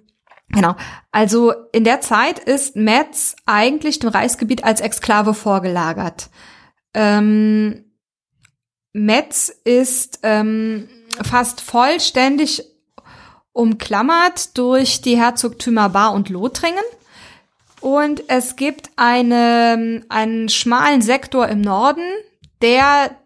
[0.49, 0.77] genau.
[1.13, 6.31] Also in der Zeit ist Metz eigentlich dem Reichsgebiet als Exklave vorgelagert.
[6.95, 7.85] Ähm,
[8.93, 10.89] Metz ist ähm,
[11.23, 12.74] fast vollständig
[13.55, 16.85] umklammert durch die Herzogtümer Bar und Lothringen.
[17.81, 22.05] Und es gibt eine, einen schmalen Sektor im Norden,
[22.61, 23.17] der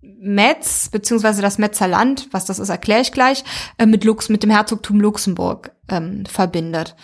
[0.00, 3.44] Metz, beziehungsweise das Metzer Land, was das ist, erkläre ich gleich,
[3.78, 6.94] äh, mit, Lux, mit dem Herzogtum Luxemburg ähm, verbindet.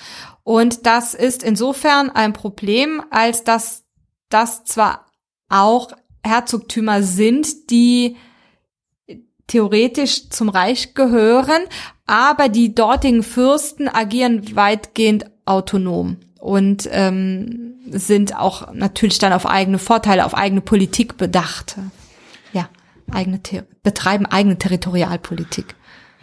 [0.42, 3.84] Und das ist insofern ein Problem, als dass
[4.28, 5.06] das zwar
[5.48, 8.16] auch Herzogtümer sind, die
[9.46, 11.62] theoretisch zum Reich gehören,
[12.06, 19.78] aber die dortigen Fürsten agieren weitgehend autonom und ähm, sind auch natürlich dann auf eigene
[19.78, 21.76] Vorteile, auf eigene Politik bedacht.
[22.52, 22.68] Ja,
[23.10, 23.40] eigene
[23.82, 25.74] betreiben eigene Territorialpolitik.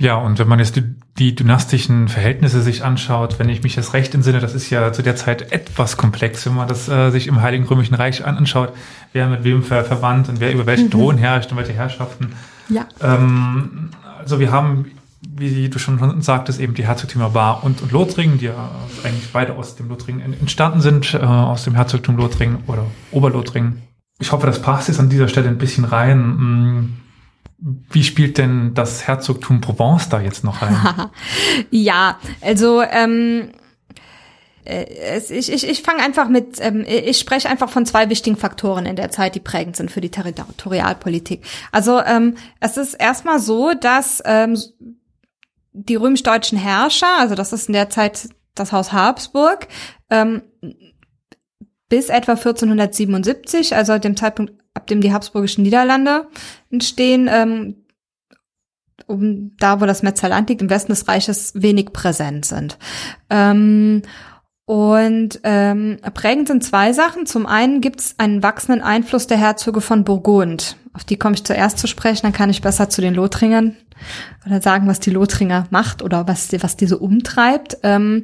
[0.01, 3.93] Ja, und wenn man jetzt die, die dynastischen Verhältnisse sich anschaut, wenn ich mich das
[3.93, 7.27] recht entsinne, das ist ja zu der Zeit etwas komplex, wenn man das äh, sich
[7.27, 8.73] im Heiligen Römischen Reich anschaut,
[9.13, 10.91] wer mit wem ver verwandt und wer über welchen mhm.
[10.91, 12.33] Thron herrscht und welche Herrschaften.
[12.71, 12.87] Ja.
[13.01, 14.91] Ähm, also wir haben,
[15.21, 18.71] wie du schon sagtest, eben die Herzogtümer Bar und, und Lothringen, die ja
[19.03, 23.81] eigentlich beide aus dem Lothringen entstanden sind, äh, aus dem Herzogtum Lothringen oder Oberlothringen.
[24.19, 26.17] Ich hoffe, das passt jetzt an dieser Stelle ein bisschen rein.
[26.17, 26.93] Hm,
[27.91, 30.75] wie spielt denn das Herzogtum Provence da jetzt noch rein?
[31.69, 33.60] ja, also ähm, äh,
[34.65, 38.95] ich, ich, ich fange einfach mit, ähm, ich spreche einfach von zwei wichtigen Faktoren in
[38.95, 41.43] der Zeit, die prägend sind für die Territorialpolitik.
[41.71, 44.57] Also ähm, es ist erstmal so, dass ähm,
[45.73, 49.67] die römisch-deutschen Herrscher, also das ist in der Zeit das Haus Habsburg,
[50.09, 50.43] ähm,
[51.89, 56.27] bis etwa 1477, also dem Zeitpunkt, ab dem die Habsburgischen Niederlande
[56.69, 57.83] entstehen, ähm,
[59.07, 62.77] um da, wo das Metzerland liegt, im Westen des Reiches wenig präsent sind.
[63.29, 64.03] Ähm,
[64.71, 67.25] und ähm, prägend sind zwei Sachen.
[67.25, 70.77] Zum einen gibt es einen wachsenden Einfluss der Herzöge von Burgund.
[70.93, 73.75] Auf die komme ich zuerst zu sprechen, dann kann ich besser zu den Lothringern
[74.45, 77.79] oder sagen, was die Lothringer macht oder was die, was diese umtreibt.
[77.83, 78.23] Ähm,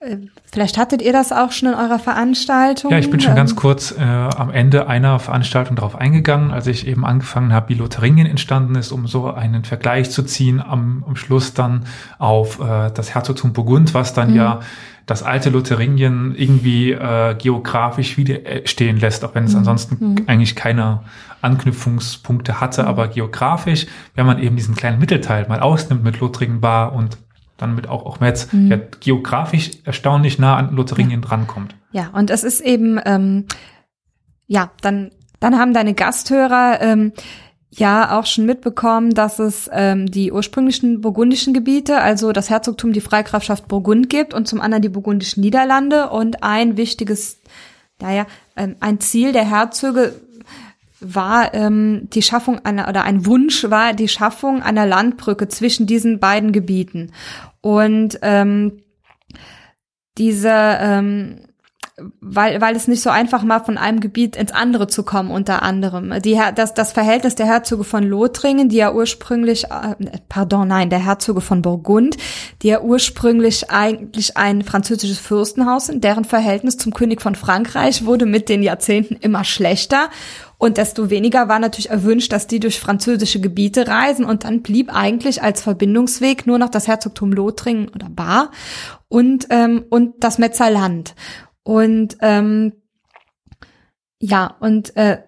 [0.00, 0.18] äh,
[0.52, 2.90] vielleicht hattet ihr das auch schon in eurer Veranstaltung.
[2.90, 6.66] Ja, ich bin schon ganz ähm, kurz äh, am Ende einer Veranstaltung darauf eingegangen, als
[6.66, 11.02] ich eben angefangen habe, wie Lotharingen entstanden ist, um so einen Vergleich zu ziehen am,
[11.08, 11.86] am Schluss dann
[12.18, 14.36] auf äh, das Herzogtum Burgund, was dann mhm.
[14.36, 14.60] ja
[15.06, 19.58] das alte Lotharingen irgendwie äh, geografisch widerstehen lässt, auch wenn es mhm.
[19.58, 20.24] ansonsten mhm.
[20.26, 21.00] eigentlich keine
[21.40, 22.88] Anknüpfungspunkte hatte, mhm.
[22.88, 27.18] aber geografisch, wenn man eben diesen kleinen Mittelteil mal ausnimmt mit Lothringen war und
[27.56, 28.68] dann mit auch, auch Metz, mhm.
[28.68, 31.28] der geografisch erstaunlich nah an Lotharingen ja.
[31.28, 31.74] drankommt.
[31.92, 33.46] Ja, und es ist eben, ähm,
[34.46, 37.12] ja, dann, dann haben deine Gasthörer ähm,
[37.74, 43.00] ja auch schon mitbekommen, dass es ähm, die ursprünglichen burgundischen Gebiete, also das Herzogtum, die
[43.00, 47.40] Freigrafschaft Burgund gibt und zum anderen die burgundischen Niederlande und ein wichtiges,
[48.00, 50.14] naja, ähm, ein Ziel der Herzöge
[51.00, 56.20] war ähm, die Schaffung einer oder ein Wunsch war die Schaffung einer Landbrücke zwischen diesen
[56.20, 57.12] beiden Gebieten.
[57.60, 58.82] Und ähm,
[60.18, 61.40] diese ähm,
[62.20, 65.62] weil, weil es nicht so einfach war, von einem Gebiet ins andere zu kommen, unter
[65.62, 66.22] anderem.
[66.22, 69.94] Die, das, das Verhältnis der Herzöge von Lothringen, die ja ursprünglich, äh,
[70.28, 72.16] pardon, nein, der Herzöge von Burgund,
[72.62, 78.24] die ja ursprünglich eigentlich ein französisches Fürstenhaus sind, deren Verhältnis zum König von Frankreich wurde
[78.24, 80.08] mit den Jahrzehnten immer schlechter.
[80.56, 84.24] Und desto weniger war natürlich erwünscht, dass die durch französische Gebiete reisen.
[84.24, 88.52] Und dann blieb eigentlich als Verbindungsweg nur noch das Herzogtum Lothringen oder Bar
[89.08, 91.14] und, ähm, und das Metzerland.
[91.62, 92.72] Und ähm,
[94.18, 95.22] ja, und äh,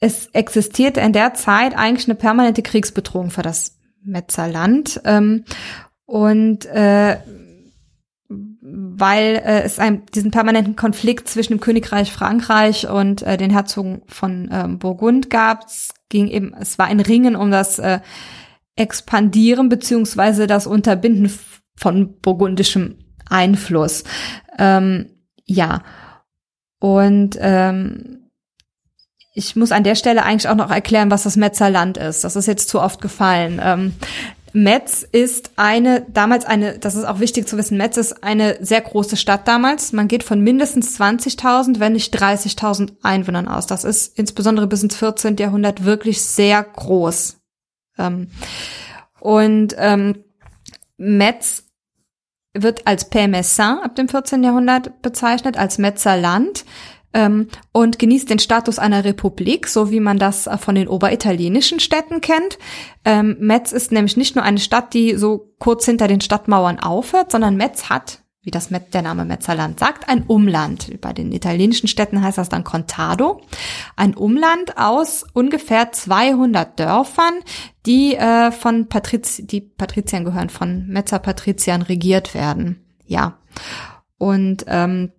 [0.00, 5.00] es existierte in der Zeit eigentlich eine permanente Kriegsbedrohung für das Metzerland.
[5.04, 5.44] Ähm,
[6.06, 7.18] und äh,
[8.30, 14.02] weil äh, es einen, diesen permanenten Konflikt zwischen dem Königreich Frankreich und äh, den Herzogen
[14.06, 15.66] von ähm, Burgund gab.
[15.66, 18.00] Es ging eben, es war ein Ringen um das äh,
[18.76, 21.32] Expandieren beziehungsweise das Unterbinden
[21.76, 24.04] von burgundischem Einfluss.
[24.58, 25.17] Ähm,
[25.48, 25.82] ja.
[26.78, 28.30] Und ähm,
[29.34, 32.24] ich muss an der Stelle eigentlich auch noch erklären, was das Metzerland ist.
[32.24, 33.60] Das ist jetzt zu oft gefallen.
[33.62, 33.94] Ähm,
[34.52, 38.80] Metz ist eine, damals eine, das ist auch wichtig zu wissen, Metz ist eine sehr
[38.80, 39.92] große Stadt damals.
[39.92, 43.66] Man geht von mindestens 20.000, wenn nicht 30.000 Einwohnern aus.
[43.66, 45.36] Das ist insbesondere bis ins 14.
[45.36, 47.36] Jahrhundert wirklich sehr groß.
[47.98, 48.30] Ähm,
[49.20, 50.24] und ähm,
[50.96, 51.64] Metz
[52.62, 54.42] wird als Pemessin ab dem 14.
[54.42, 56.64] Jahrhundert bezeichnet, als Metzerland
[57.14, 61.80] ähm, und genießt den Status einer Republik, so wie man das äh, von den oberitalienischen
[61.80, 62.58] Städten kennt.
[63.04, 67.32] Ähm, Metz ist nämlich nicht nur eine Stadt, die so kurz hinter den Stadtmauern aufhört,
[67.32, 71.02] sondern Metz hat wie das der Name Metzerland sagt, ein Umland.
[71.02, 73.42] Bei den italienischen Städten heißt das dann Contado.
[73.94, 77.34] Ein Umland aus ungefähr 200 Dörfern,
[77.84, 82.86] die äh, von Patriz die Patriziern gehören, von Metzer-Patriziern regiert werden.
[83.04, 83.36] Ja.
[84.16, 85.12] Und ähm,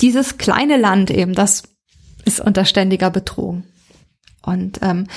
[0.00, 1.64] dieses kleine Land eben, das
[2.24, 3.64] ist unter ständiger Bedrohung.
[4.40, 5.08] Und ähm,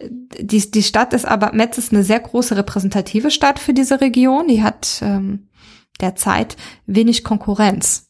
[0.00, 4.48] die, die Stadt ist aber, Metz ist eine sehr große repräsentative Stadt für diese Region.
[4.48, 5.48] Die hat ähm,
[6.00, 8.06] derzeit wenig Konkurrenz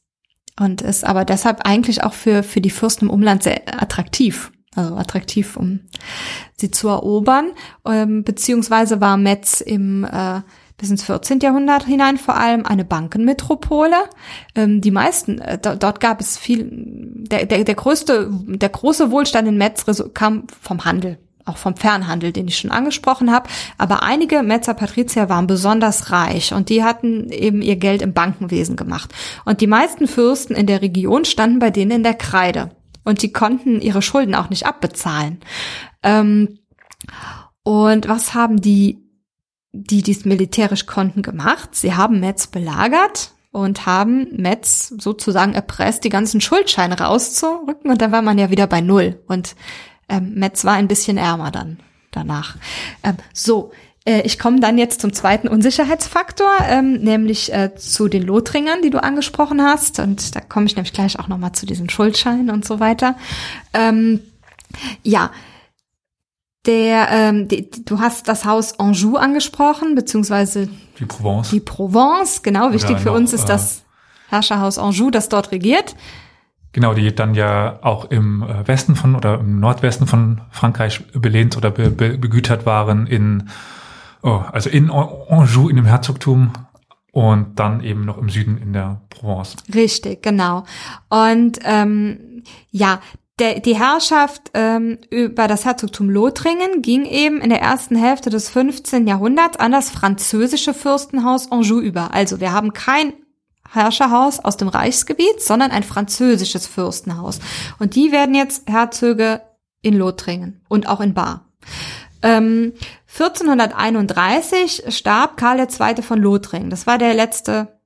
[0.59, 4.53] und ist aber deshalb eigentlich auch für, für die Fürsten im Umland sehr attraktiv.
[4.74, 5.80] Also attraktiv, um
[6.55, 7.53] sie zu erobern.
[7.87, 10.43] Ähm, beziehungsweise war Metz im äh,
[10.76, 11.41] bis ins 14.
[11.41, 13.97] Jahrhundert hinein vor allem eine Bankenmetropole.
[14.55, 19.49] Ähm, die meisten, äh, dort gab es viel, der, der, der größte, der große Wohlstand
[19.49, 21.18] in Metz kam vom Handel.
[21.47, 23.49] Auch vom Fernhandel, den ich schon angesprochen habe.
[23.78, 28.76] Aber einige Metzer Patrizier waren besonders reich und die hatten eben ihr Geld im Bankenwesen
[28.76, 29.14] gemacht.
[29.44, 32.70] Und die meisten Fürsten in der Region standen bei denen in der Kreide.
[33.05, 35.40] Und die konnten ihre Schulden auch nicht abbezahlen.
[36.03, 36.59] Ähm,
[37.62, 38.99] und was haben die,
[39.72, 41.70] die dies militärisch konnten, gemacht?
[41.74, 48.12] Sie haben Metz belagert und haben Metz sozusagen erpresst, die ganzen Schuldscheine rauszurücken und dann
[48.12, 49.22] war man ja wieder bei Null.
[49.28, 49.57] Und
[50.09, 51.79] ähm, Metz war ein bisschen ärmer dann
[52.13, 52.57] danach.
[53.03, 53.73] Ähm, so,
[54.07, 58.91] äh, ich komme dann jetzt zum zweiten Unsicherheitsfaktor, ähm, nämlich äh, zu den Lothringern, die
[58.91, 59.99] du angesprochen hast.
[59.99, 63.17] Und da komme ich nämlich gleich auch nochmal zu diesen Schuldscheinen und so weiter.
[63.75, 64.21] Ähm,
[65.03, 65.31] ja,
[66.67, 71.51] der, ähm, die, du hast das Haus Anjou angesprochen, beziehungsweise die Provence.
[71.51, 72.73] Die Provence, genau.
[72.73, 73.83] Wichtig Oder für noch, uns ist das äh,
[74.31, 75.95] Herrscherhaus Anjou, das dort regiert.
[76.77, 81.57] Genau, die dann ja auch im äh, Westen von oder im Nordwesten von Frankreich belehnt
[81.57, 83.49] oder be, be, begütert waren in,
[84.22, 86.53] oh, also in Anjou, in dem Herzogtum
[87.12, 89.57] und dann eben noch im Süden in der Provence.
[89.74, 90.64] Richtig, genau.
[91.09, 93.01] Und ähm, ja,
[93.39, 98.51] der, die Herrschaft ähm, über das Herzogtum Lothringen ging eben in der ersten Hälfte des
[98.51, 99.07] 15.
[99.07, 102.12] Jahrhunderts an das französische Fürstenhaus Anjou über.
[102.12, 103.14] Also wir haben kein
[103.73, 107.41] Herrscherhaus aus dem Reichsgebiet, sondern ein französisches Fürstenhaus.
[107.79, 109.43] Und die werden jetzt Herzöge
[109.83, 111.47] in Lothringen und auch in Bar.
[112.23, 112.73] Ähm,
[113.09, 116.03] 1431 starb Karl II.
[116.03, 116.71] von Lothringen.
[116.71, 117.81] Das war der letzte,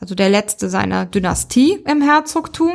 [0.00, 2.72] also der letzte seiner Dynastie im Herzogtum.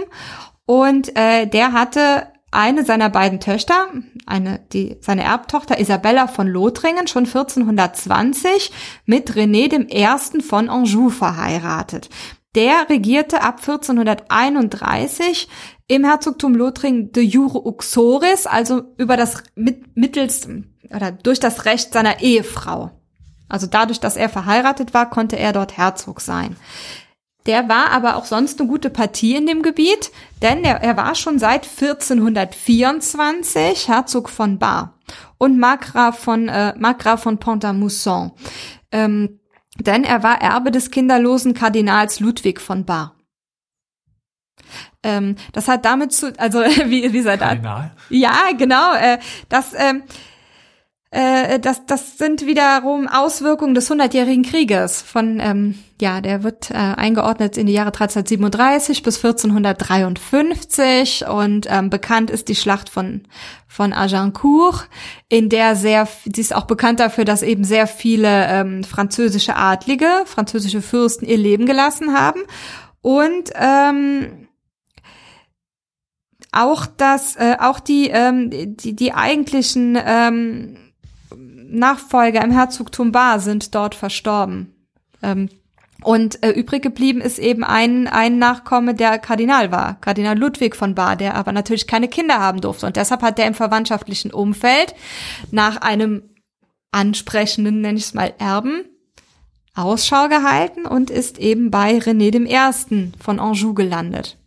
[0.65, 3.87] Und äh, der hatte eine seiner beiden Töchter,
[4.25, 8.71] eine, die, seine Erbtochter Isabella von Lothringen, schon 1420
[9.05, 12.09] mit René dem Ersten von Anjou verheiratet.
[12.55, 15.47] Der regierte ab 1431
[15.87, 20.47] im Herzogtum Lothringen de jure uxoris, also über das mit, mittels
[20.89, 22.91] oder durch das Recht seiner Ehefrau.
[23.49, 26.55] Also dadurch, dass er verheiratet war, konnte er dort Herzog sein.
[27.45, 31.13] Der war aber auch sonst eine gute Partie in dem Gebiet, denn er, er war
[31.15, 34.97] schon seit 1424 Herzog von Bar
[35.37, 38.31] und Markgraf von, äh, Markgraf von Pont-à-Mousson.
[38.91, 39.41] Ähm,
[39.79, 43.15] denn er war Erbe des kinderlosen Kardinals Ludwig von Bar.
[45.03, 47.49] Ähm, das hat damit zu, also wie, wie sei das?
[48.09, 48.93] Ja, genau.
[48.93, 49.19] Äh,
[49.49, 50.03] das, ähm,
[51.13, 55.01] äh, das, das sind wiederum Auswirkungen des Hundertjährigen Krieges.
[55.01, 61.91] Von, ähm, ja, der wird äh, eingeordnet in die Jahre 1337 bis 1453 und ähm,
[61.91, 63.21] bekannt ist die Schlacht von
[63.67, 64.87] von Agincourt,
[65.29, 70.09] in der sehr, die ist auch bekannt dafür, dass eben sehr viele ähm, französische Adlige,
[70.25, 72.41] französische Fürsten ihr Leben gelassen haben
[73.01, 74.47] und ähm,
[76.51, 80.77] auch das, äh, auch die, ähm, die, die eigentlichen ähm,
[81.67, 84.73] Nachfolger im Herzogtum Bar sind dort verstorben.
[85.21, 85.49] Ähm,
[86.03, 90.95] und äh, übrig geblieben ist eben ein, ein Nachkomme, der Kardinal war, Kardinal Ludwig von
[90.95, 92.85] Bar, der aber natürlich keine Kinder haben durfte.
[92.85, 94.95] Und deshalb hat er im verwandtschaftlichen Umfeld
[95.51, 96.23] nach einem
[96.91, 98.85] ansprechenden, nenne ich es mal, Erben
[99.75, 104.37] Ausschau gehalten und ist eben bei René dem Ersten von Anjou gelandet.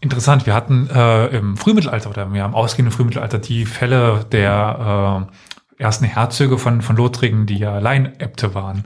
[0.00, 5.32] Interessant, wir hatten äh, im Frühmittelalter oder wir haben ausgehenden Frühmittelalter die Fälle der äh,
[5.78, 8.84] ersten Herzöge von, von Lothringen, die ja Alleinäbte waren.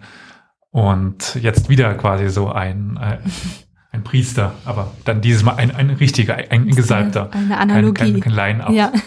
[0.71, 3.19] Und jetzt wieder quasi so ein, ein,
[3.93, 7.31] ein Priester, aber dann dieses Mal ein, ein richtiger, ein Gesalbter.
[7.33, 8.21] Eine Analogie.
[8.21, 8.93] Kein, kein, kein Ja.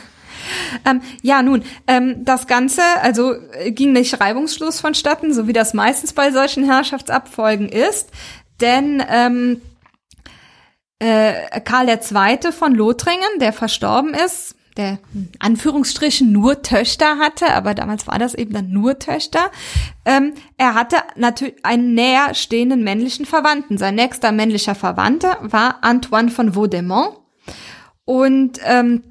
[0.86, 5.74] Ähm, ja, nun, ähm, das Ganze, also äh, ging nicht reibungslos vonstatten, so wie das
[5.74, 8.10] meistens bei solchen Herrschaftsabfolgen ist,
[8.60, 9.62] denn ähm,
[11.00, 12.52] äh, Karl II.
[12.52, 15.00] von Lothringen, der verstorben ist, der
[15.40, 19.52] Anführungsstrichen nur Töchter hatte, aber damals war das eben dann nur Töchter.
[20.06, 23.78] Ähm, er hatte natürlich einen näher stehenden männlichen Verwandten.
[23.78, 27.18] Sein nächster männlicher Verwandter war Antoine von Vaudemont
[28.06, 29.04] und ähm,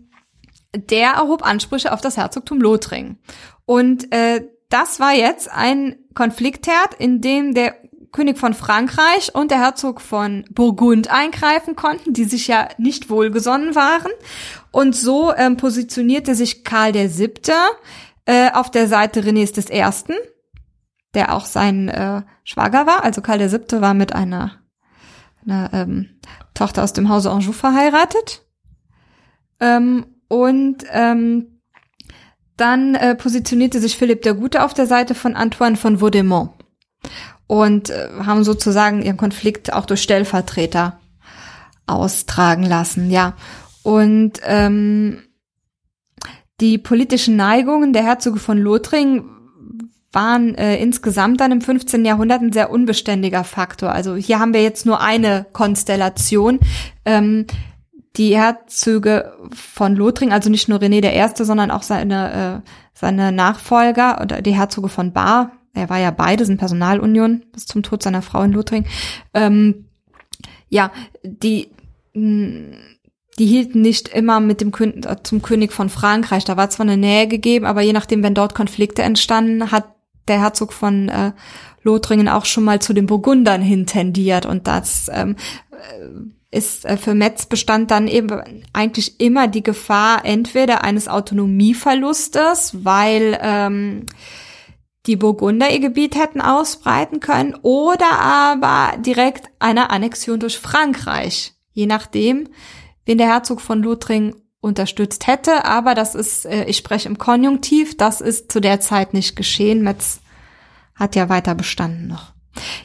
[0.74, 3.18] der erhob Ansprüche auf das Herzogtum Lothringen.
[3.64, 7.74] Und äh, das war jetzt ein Konfliktherd, in dem der
[8.10, 13.74] König von Frankreich und der Herzog von Burgund eingreifen konnten, die sich ja nicht wohlgesonnen
[13.74, 14.10] waren.
[14.72, 17.52] Und so ähm, positionierte sich Karl der Siebte
[18.24, 20.14] äh, auf der Seite Renés des Ersten,
[21.14, 23.04] der auch sein äh, Schwager war.
[23.04, 24.52] Also Karl der Siebte war mit einer,
[25.46, 26.18] einer ähm,
[26.54, 28.42] Tochter aus dem Hause Anjou verheiratet.
[29.60, 31.60] Ähm, und ähm,
[32.56, 36.52] dann äh, positionierte sich Philipp der Gute auf der Seite von Antoine von Vaudemont
[37.46, 40.98] und äh, haben sozusagen ihren Konflikt auch durch Stellvertreter
[41.86, 43.34] austragen lassen, ja.
[43.82, 45.22] Und ähm,
[46.62, 49.24] Die politischen Neigungen der Herzöge von Lothringen
[50.12, 52.04] waren äh, insgesamt dann im 15.
[52.04, 53.90] Jahrhundert ein sehr unbeständiger Faktor.
[53.90, 56.60] Also hier haben wir jetzt nur eine Konstellation.
[57.04, 57.46] Ähm,
[58.16, 64.20] die Herzöge von Lothringen, also nicht nur René Erste, sondern auch seine, äh, seine Nachfolger
[64.20, 68.20] oder die Herzöge von Bar, er war ja beide, sind Personalunion bis zum Tod seiner
[68.22, 68.86] Frau in Lothringen,
[69.32, 69.86] ähm,
[70.68, 70.92] ja,
[71.24, 71.70] die,
[73.38, 76.44] die hielten nicht immer mit dem König, zum König von Frankreich.
[76.44, 79.94] Da war zwar eine Nähe gegeben, aber je nachdem, wenn dort Konflikte entstanden, hat
[80.28, 81.32] der Herzog von äh,
[81.82, 85.36] Lothringen auch schon mal zu den Burgundern hin tendiert und das ähm,
[85.72, 88.30] äh, ist äh, für Metz bestand dann eben
[88.72, 94.06] eigentlich immer die Gefahr entweder eines Autonomieverlustes, weil ähm,
[95.06, 101.86] die Burgunder ihr Gebiet hätten ausbreiten können oder aber direkt einer Annexion durch Frankreich, je
[101.86, 102.48] nachdem,
[103.04, 105.64] wen der Herzog von Lothringen unterstützt hätte.
[105.64, 109.82] Aber das ist, äh, ich spreche im Konjunktiv, das ist zu der Zeit nicht geschehen.
[109.82, 110.20] Metz
[110.94, 112.32] hat ja weiter bestanden noch.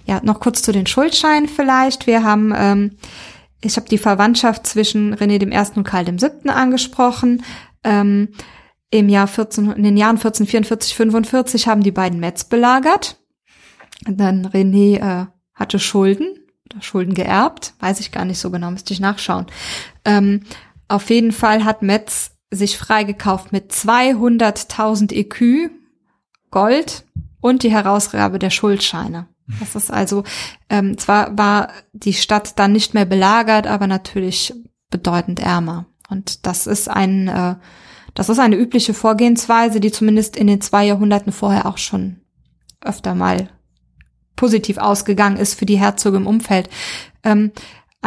[0.06, 2.08] Ja, noch kurz zu den Schuldscheinen vielleicht.
[2.08, 2.98] Wir haben, ähm,
[3.62, 7.44] ich habe die Verwandtschaft zwischen René dem Ersten und Karl dem Siebten angesprochen.
[7.84, 8.30] Ähm,
[8.90, 13.20] Im Jahr 14, in den Jahren 1444, 45 haben die beiden Metz belagert.
[14.08, 16.40] Und dann René äh, hatte Schulden,
[16.82, 19.48] Schulden geerbt, weiß ich gar nicht so genau, müsste ich nachschauen.
[20.08, 20.42] Ähm,
[20.88, 25.70] auf jeden Fall hat Metz sich freigekauft mit 200.000 EQ
[26.50, 27.06] Gold
[27.42, 29.28] und die Herausgabe der Schuldscheine.
[29.60, 30.24] Das ist also,
[30.70, 34.54] ähm, zwar war die Stadt dann nicht mehr belagert, aber natürlich
[34.90, 35.86] bedeutend ärmer.
[36.10, 37.56] Und das ist ein, äh,
[38.14, 42.22] das ist eine übliche Vorgehensweise, die zumindest in den zwei Jahrhunderten vorher auch schon
[42.82, 43.50] öfter mal
[44.36, 46.70] positiv ausgegangen ist für die Herzöge im Umfeld.
[47.24, 47.52] Ähm,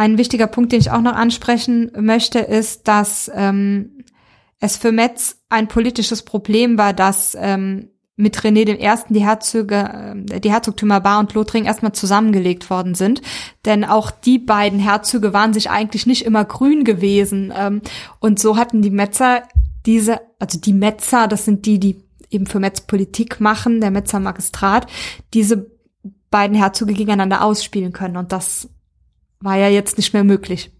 [0.01, 4.03] ein wichtiger Punkt, den ich auch noch ansprechen möchte, ist, dass ähm,
[4.59, 10.15] es für Metz ein politisches Problem war, dass ähm, mit René dem Ersten die Herzöge,
[10.31, 13.21] äh, die Herzogtümer Bar und Lothringen erstmal zusammengelegt worden sind.
[13.65, 17.53] Denn auch die beiden Herzöge waren sich eigentlich nicht immer grün gewesen.
[17.55, 17.81] Ähm,
[18.19, 19.43] und so hatten die Metzer
[19.85, 24.19] diese, also die Metzer, das sind die, die eben für Metz Politik machen, der Metzer
[24.19, 24.87] Magistrat,
[25.35, 25.69] diese
[26.31, 28.17] beiden Herzöge gegeneinander ausspielen können.
[28.17, 28.67] Und das
[29.41, 30.71] war ja jetzt nicht mehr möglich.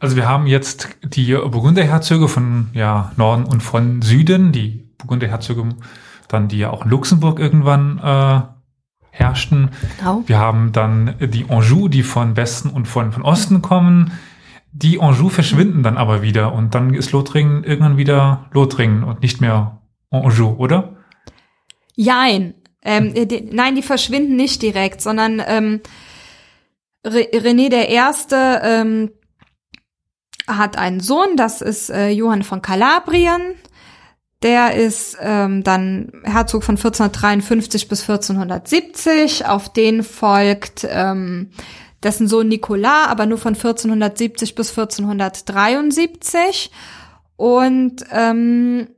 [0.00, 5.68] Also wir haben jetzt die Burgunderherzöge von ja, Norden und von Süden, die Burgunderherzöge,
[6.28, 8.42] dann die ja auch in Luxemburg irgendwann äh,
[9.10, 9.70] herrschten.
[9.98, 10.22] Genau.
[10.26, 14.12] Wir haben dann die Anjou, die von Westen und von, von Osten kommen.
[14.72, 19.40] Die Anjou verschwinden dann aber wieder und dann ist Lothringen irgendwann wieder Lothringen und nicht
[19.40, 20.96] mehr Anjou, oder?
[21.96, 22.54] Jein.
[22.82, 25.80] Ähm, die, nein, die verschwinden nicht direkt, sondern ähm,
[27.04, 29.10] René der Erste ähm,
[30.46, 33.54] hat einen Sohn, das ist äh, Johann von Kalabrien.
[34.42, 39.46] Der ist ähm, dann Herzog von 1453 bis 1470.
[39.46, 41.50] Auf den folgt ähm,
[42.04, 46.70] dessen Sohn Nicolas, aber nur von 1470 bis 1473.
[47.36, 48.88] Und ähm,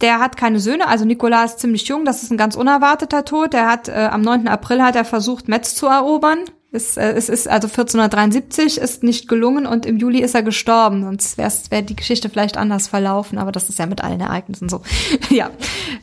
[0.00, 3.52] der hat keine Söhne, also Nikolaus ist ziemlich jung, das ist ein ganz unerwarteter Tod.
[3.52, 4.46] Der hat äh, am 9.
[4.48, 6.40] April hat er versucht, Metz zu erobern.
[6.70, 11.02] Es, äh, es ist also 1473 ist nicht gelungen und im Juli ist er gestorben.
[11.02, 14.68] Sonst wäre wär die Geschichte vielleicht anders verlaufen, aber das ist ja mit allen Ereignissen
[14.68, 14.82] so.
[15.30, 15.50] ja,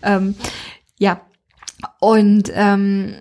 [0.02, 0.36] ähm,
[0.98, 1.22] ja.
[1.99, 3.15] Und ähm,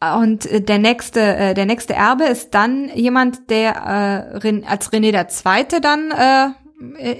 [0.00, 5.26] und der nächste, äh, der nächste Erbe ist dann jemand, der äh, als René der
[5.26, 6.50] Zweite dann äh, äh,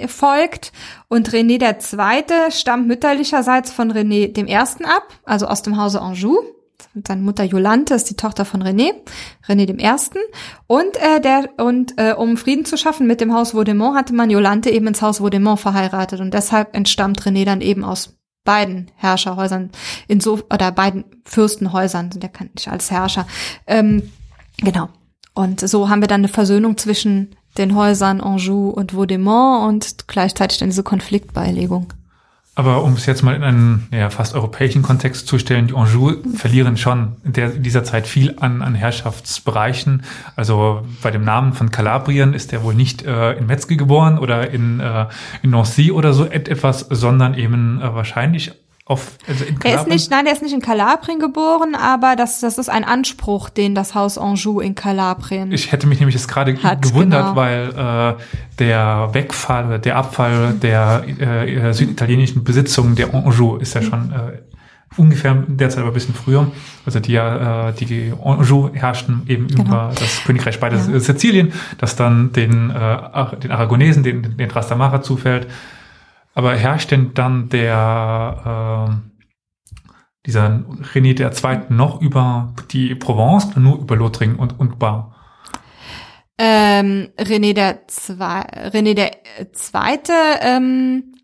[0.06, 0.72] folgt.
[1.08, 6.00] Und René der Zweite stammt mütterlicherseits von René dem Ersten ab, also aus dem Hause
[6.00, 6.38] Anjou.
[7.06, 8.92] Seine Mutter Jolante ist die Tochter von René,
[9.46, 10.18] René dem Ersten.
[10.66, 14.30] Und äh, der und äh, um Frieden zu schaffen mit dem Haus Vaudemont hatte man
[14.30, 19.70] Jolante eben ins Haus Vaudemont verheiratet und deshalb entstammt René dann eben aus beiden Herrscherhäusern,
[20.06, 23.26] in so oder beiden Fürstenhäusern sind ja nicht als Herrscher.
[23.66, 24.10] Ähm,
[24.56, 24.88] genau.
[25.34, 30.58] Und so haben wir dann eine Versöhnung zwischen den Häusern Anjou und Vaudemont und gleichzeitig
[30.58, 31.92] dann diese Konfliktbeilegung.
[32.58, 36.14] Aber um es jetzt mal in einen ja, fast europäischen Kontext zu stellen, die Anjou
[36.34, 40.02] verlieren schon in, der, dieser Zeit viel an, an Herrschaftsbereichen.
[40.34, 44.50] Also bei dem Namen von Kalabrien ist er wohl nicht äh, in Metzge geboren oder
[44.50, 45.06] in, äh,
[45.42, 48.50] in Nancy oder so etwas, sondern eben äh, wahrscheinlich
[48.88, 52.56] auf, also er ist nicht, nein, er ist nicht in Kalabrien geboren, aber das, das
[52.56, 56.54] ist ein Anspruch, den das Haus Anjou in Kalabrien Ich hätte mich nämlich jetzt gerade
[56.54, 57.36] gewundert, genau.
[57.36, 58.22] weil äh,
[58.58, 64.10] der Wegfall oder der Abfall der äh, äh, süditalienischen Besitzungen der Anjou ist ja schon
[64.10, 64.38] äh,
[64.96, 66.50] ungefähr derzeit aber ein bisschen früher.
[66.86, 69.64] Also die, äh, die Anjou herrschten eben genau.
[69.64, 70.98] über das Königreich beider ja.
[70.98, 75.46] Sizilien, das dann den, äh, den Aragonesen, den, den Trastamara zufällt.
[76.38, 79.24] Aber herrscht denn dann der äh,
[80.24, 80.62] dieser
[80.94, 85.16] René der Zweite noch über die Provence oder nur über Lothringen und, und Bar?
[86.38, 89.16] Ähm, René der Zwei, René der
[89.52, 91.16] Zweite ähm,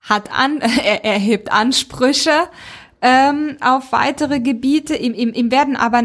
[0.00, 2.48] hat an, er erhebt Ansprüche
[3.02, 4.96] ähm, auf weitere Gebiete.
[4.96, 6.02] Ihm, ihm, ihm werden aber,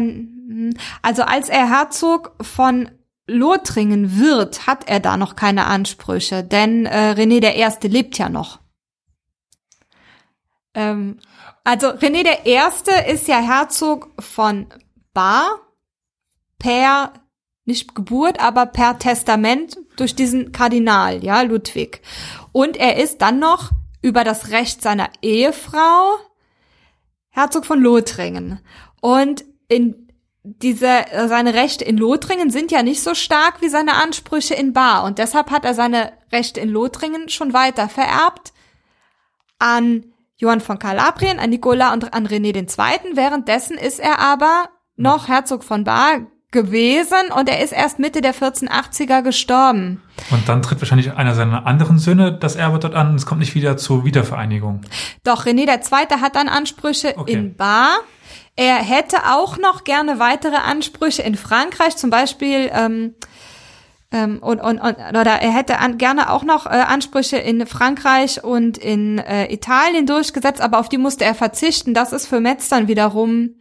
[1.00, 2.90] also als er Herzog von
[3.26, 8.28] Lothringen wird, hat er da noch keine Ansprüche, denn äh, René der Erste lebt ja
[8.28, 8.60] noch.
[10.74, 11.18] Ähm,
[11.64, 14.66] also René der Erste ist ja Herzog von
[15.14, 15.60] Bar
[16.58, 17.12] per
[17.64, 22.02] nicht Geburt, aber per Testament durch diesen Kardinal, ja, Ludwig.
[22.52, 23.70] Und er ist dann noch
[24.02, 26.18] über das Recht seiner Ehefrau
[27.30, 28.60] Herzog von Lothringen.
[29.00, 30.03] Und in
[30.44, 35.04] diese, seine Rechte in Lothringen sind ja nicht so stark wie seine Ansprüche in Bar.
[35.04, 38.52] Und deshalb hat er seine Rechte in Lothringen schon weiter vererbt
[39.58, 40.04] an
[40.36, 43.16] Johann von Kalabrien, an Nicola und an René II.
[43.16, 48.34] Währenddessen ist er aber noch Herzog von Bar gewesen und er ist erst Mitte der
[48.34, 50.02] 1480er gestorben.
[50.30, 53.40] Und dann tritt wahrscheinlich einer seiner anderen Söhne das Erbe dort an und es kommt
[53.40, 54.82] nicht wieder zur Wiedervereinigung.
[55.24, 56.20] Doch, René II.
[56.20, 57.32] hat dann Ansprüche okay.
[57.32, 57.96] in Bar.
[58.56, 63.14] Er hätte auch noch gerne weitere Ansprüche in Frankreich, zum Beispiel ähm,
[64.12, 68.44] ähm, und, und, und oder er hätte an, gerne auch noch äh, Ansprüche in Frankreich
[68.44, 71.94] und in äh, Italien durchgesetzt, aber auf die musste er verzichten.
[71.94, 73.56] Das ist für Metz dann wiederum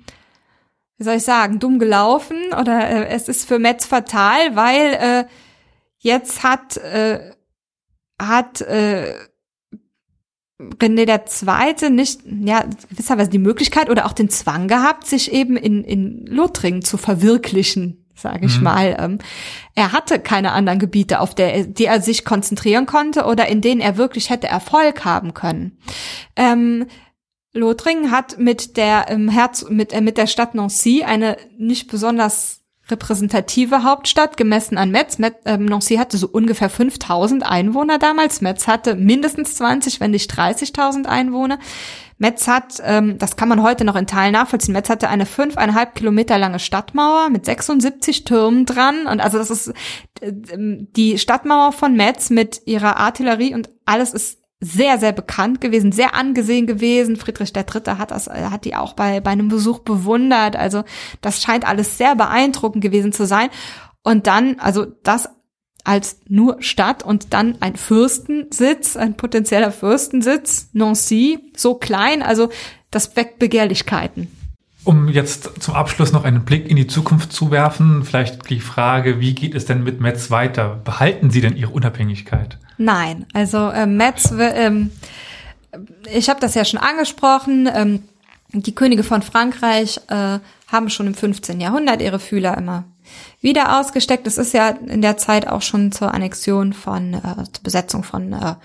[0.98, 5.26] wie soll ich sagen, dumm gelaufen oder äh, es ist für Metz fatal, weil äh,
[5.98, 7.32] jetzt hat äh,
[8.22, 9.14] hat äh,
[10.80, 15.58] René der Zweite nicht, ja, gewisserweise die Möglichkeit oder auch den Zwang gehabt, sich eben
[15.58, 18.64] in, in Lothringen zu verwirklichen, sage ich mhm.
[18.64, 18.98] mal.
[19.00, 19.18] Ähm,
[19.76, 23.82] er hatte keine anderen Gebiete, auf der, die er sich konzentrieren konnte oder in denen
[23.82, 25.78] er wirklich hätte Erfolg haben können.
[26.36, 26.88] Ähm,
[27.54, 32.63] Lothringen hat mit der ähm, Herz mit äh, mit der Stadt Nancy eine nicht besonders
[32.94, 35.18] repräsentative Hauptstadt gemessen an Metz.
[35.18, 38.42] Metz ähm, Nancy hatte so ungefähr 5000 Einwohner damals.
[38.42, 41.60] Metz hatte mindestens 20, wenn nicht 30.000 Einwohner.
[42.18, 45.96] Metz hat, ähm, das kann man heute noch in Teilen nachvollziehen, Metz hatte eine fünfeinhalb
[45.96, 49.08] Kilometer lange Stadtmauer mit 76 Türmen dran.
[49.08, 49.70] Und also das ist
[50.22, 55.92] äh, die Stadtmauer von Metz mit ihrer Artillerie und alles ist sehr, sehr bekannt gewesen,
[55.92, 57.18] sehr angesehen gewesen.
[57.18, 57.98] Friedrich III.
[57.98, 60.56] hat das, hat die auch bei, bei einem Besuch bewundert.
[60.56, 60.84] Also
[61.22, 63.50] das scheint alles sehr beeindruckend gewesen zu sein.
[64.04, 65.30] Und dann, also das
[65.84, 72.50] als nur Stadt und dann ein Fürstensitz, ein potenzieller Fürstensitz, Nancy, so klein, also
[72.90, 74.30] das weckt Begehrlichkeiten.
[74.86, 79.20] Um jetzt zum Abschluss noch einen Blick in die Zukunft zu werfen, vielleicht die Frage,
[79.20, 80.82] wie geht es denn mit Metz weiter?
[80.84, 82.60] Behalten Sie denn Ihre Unabhängigkeit?
[82.78, 84.92] Nein, also äh, Metz, ähm,
[86.12, 88.04] ich habe das ja schon angesprochen, ähm,
[88.54, 91.60] die Könige von Frankreich äh, haben schon im 15.
[91.60, 92.86] Jahrhundert ihre Fühler immer
[93.42, 94.28] wieder ausgesteckt.
[94.28, 98.34] Es ist ja in der Zeit auch schon zur Annexion von, äh, zur Besetzung von
[98.34, 98.56] äh,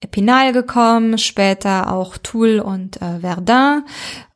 [0.00, 3.84] Epinal gekommen, später auch Toul und äh, Verdun.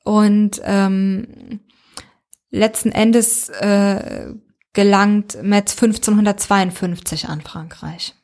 [0.03, 1.61] Und ähm,
[2.51, 4.33] letzten Endes äh,
[4.73, 8.15] gelangt Metz 1552 an Frankreich.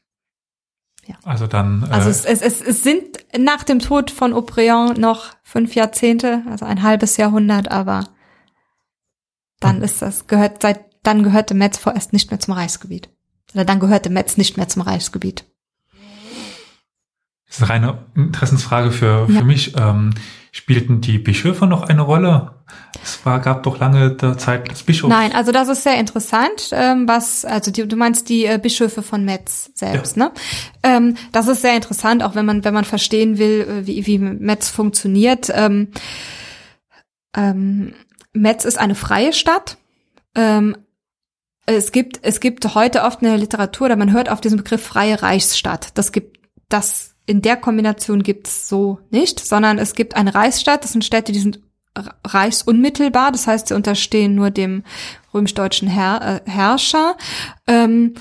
[1.06, 1.16] Ja.
[1.24, 1.86] Also dann.
[1.88, 6.42] Äh, also es, es, es, es sind nach dem Tod von Aubryon noch fünf Jahrzehnte,
[6.50, 8.08] also ein halbes Jahrhundert, aber
[9.60, 13.08] dann ist das gehört seit dann gehörte Metz vorerst nicht mehr zum Reichsgebiet.
[13.54, 15.44] Oder dann gehörte Metz nicht mehr zum Reichsgebiet.
[17.46, 19.42] Das ist eine reine Interessensfrage für, für ja.
[19.42, 19.74] mich.
[19.76, 20.14] Ähm,
[20.56, 22.52] spielten die Bischöfe noch eine Rolle?
[23.02, 25.10] Es war, gab doch lange der Zeit des Bischofs.
[25.10, 29.02] Nein, also das ist sehr interessant, ähm, was, also die, du meinst die äh, Bischöfe
[29.02, 30.24] von Metz selbst, ja.
[30.24, 30.32] ne?
[30.82, 34.18] Ähm, das ist sehr interessant, auch wenn man, wenn man verstehen will, äh, wie, wie
[34.18, 35.52] Metz funktioniert.
[35.54, 35.88] Ähm,
[37.36, 37.92] ähm,
[38.32, 39.76] Metz ist eine freie Stadt.
[40.34, 40.76] Ähm,
[41.66, 44.82] es gibt, es gibt heute oft in der Literatur, da man hört auf diesen Begriff
[44.82, 45.90] freie Reichsstadt.
[45.98, 50.92] Das gibt, das in der Kombination gibt's so nicht, sondern es gibt eine Reichsstadt, das
[50.92, 51.60] sind Städte, die sind
[52.24, 54.84] reichsunmittelbar, das heißt, sie unterstehen nur dem
[55.32, 57.16] römisch-deutschen Herr, äh, Herrscher.
[57.66, 58.14] Ähm,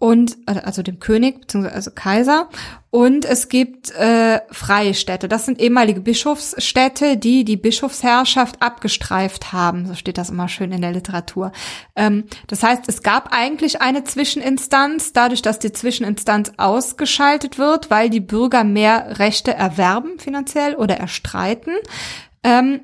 [0.00, 2.48] und äh, also dem König beziehungsweise also Kaiser
[2.88, 5.28] und es gibt äh, freie Städte.
[5.28, 9.86] Das sind ehemalige Bischofsstädte, die die Bischofsherrschaft abgestreift haben.
[9.86, 11.52] So steht das immer schön in der Literatur.
[11.94, 18.10] Ähm, das heißt, es gab eigentlich eine Zwischeninstanz, dadurch, dass die Zwischeninstanz ausgeschaltet wird, weil
[18.10, 21.74] die Bürger mehr Rechte erwerben finanziell oder erstreiten.
[22.42, 22.80] Ähm,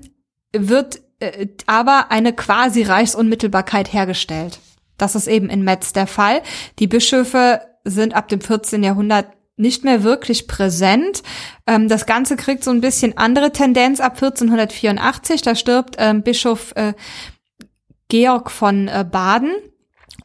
[0.53, 4.61] wird äh, aber eine quasi Reichsunmittelbarkeit hergestellt.
[4.99, 6.43] Das ist eben in Metz der Fall.
[6.79, 8.83] Die Bischöfe sind ab dem 14.
[8.83, 11.23] Jahrhundert nicht mehr wirklich präsent.
[11.67, 15.43] Ähm, das Ganze kriegt so ein bisschen andere Tendenz ab 1484.
[15.43, 16.93] Da stirbt ähm, Bischof äh,
[18.09, 19.53] Georg von äh, Baden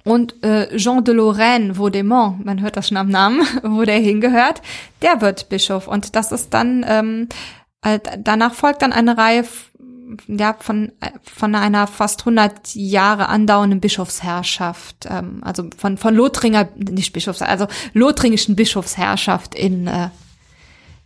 [0.04, 4.62] und äh, Jean de Lorraine Vaudémont, man hört das schon am Namen, wo der hingehört,
[5.02, 5.88] der wird Bischof.
[5.88, 7.30] Und das ist dann, ähm,
[7.84, 9.46] äh, danach folgt dann eine Reihe
[10.28, 10.92] ja, von,
[11.24, 17.68] von einer fast 100 Jahre andauernden Bischofsherrschaft, ähm, also von, von Lothringer, nicht Bischofs, also
[17.94, 20.10] lothringischen Bischofsherrschaft in, äh,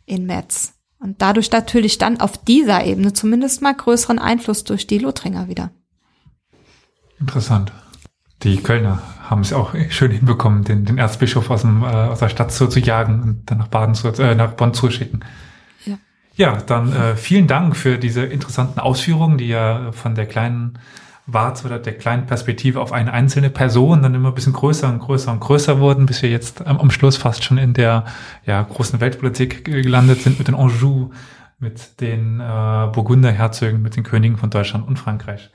[0.05, 0.73] in Metz.
[0.99, 5.71] Und dadurch natürlich dann auf dieser Ebene zumindest mal größeren Einfluss durch die Lothringer wieder.
[7.19, 7.71] Interessant.
[8.43, 12.29] Die Kölner haben es auch schön hinbekommen, den, den Erzbischof aus, dem, äh, aus der
[12.29, 15.21] Stadt zu, zu jagen und dann nach Baden zu, äh, nach Bonn zu schicken.
[16.35, 20.77] Ja, dann äh, vielen Dank für diese interessanten Ausführungen, die ja von der kleinen
[21.27, 24.99] Warz oder der kleinen Perspektive auf eine einzelne Person dann immer ein bisschen größer und
[24.99, 28.05] größer und größer wurden, bis wir jetzt am, am Schluss fast schon in der
[28.45, 31.11] ja, großen Weltpolitik gelandet sind mit den Anjou,
[31.57, 35.49] mit den äh, Burgunderherzögen, mit den Königen von Deutschland und Frankreich.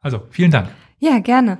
[0.00, 0.68] Also vielen Dank.
[1.00, 1.58] Ja, gerne.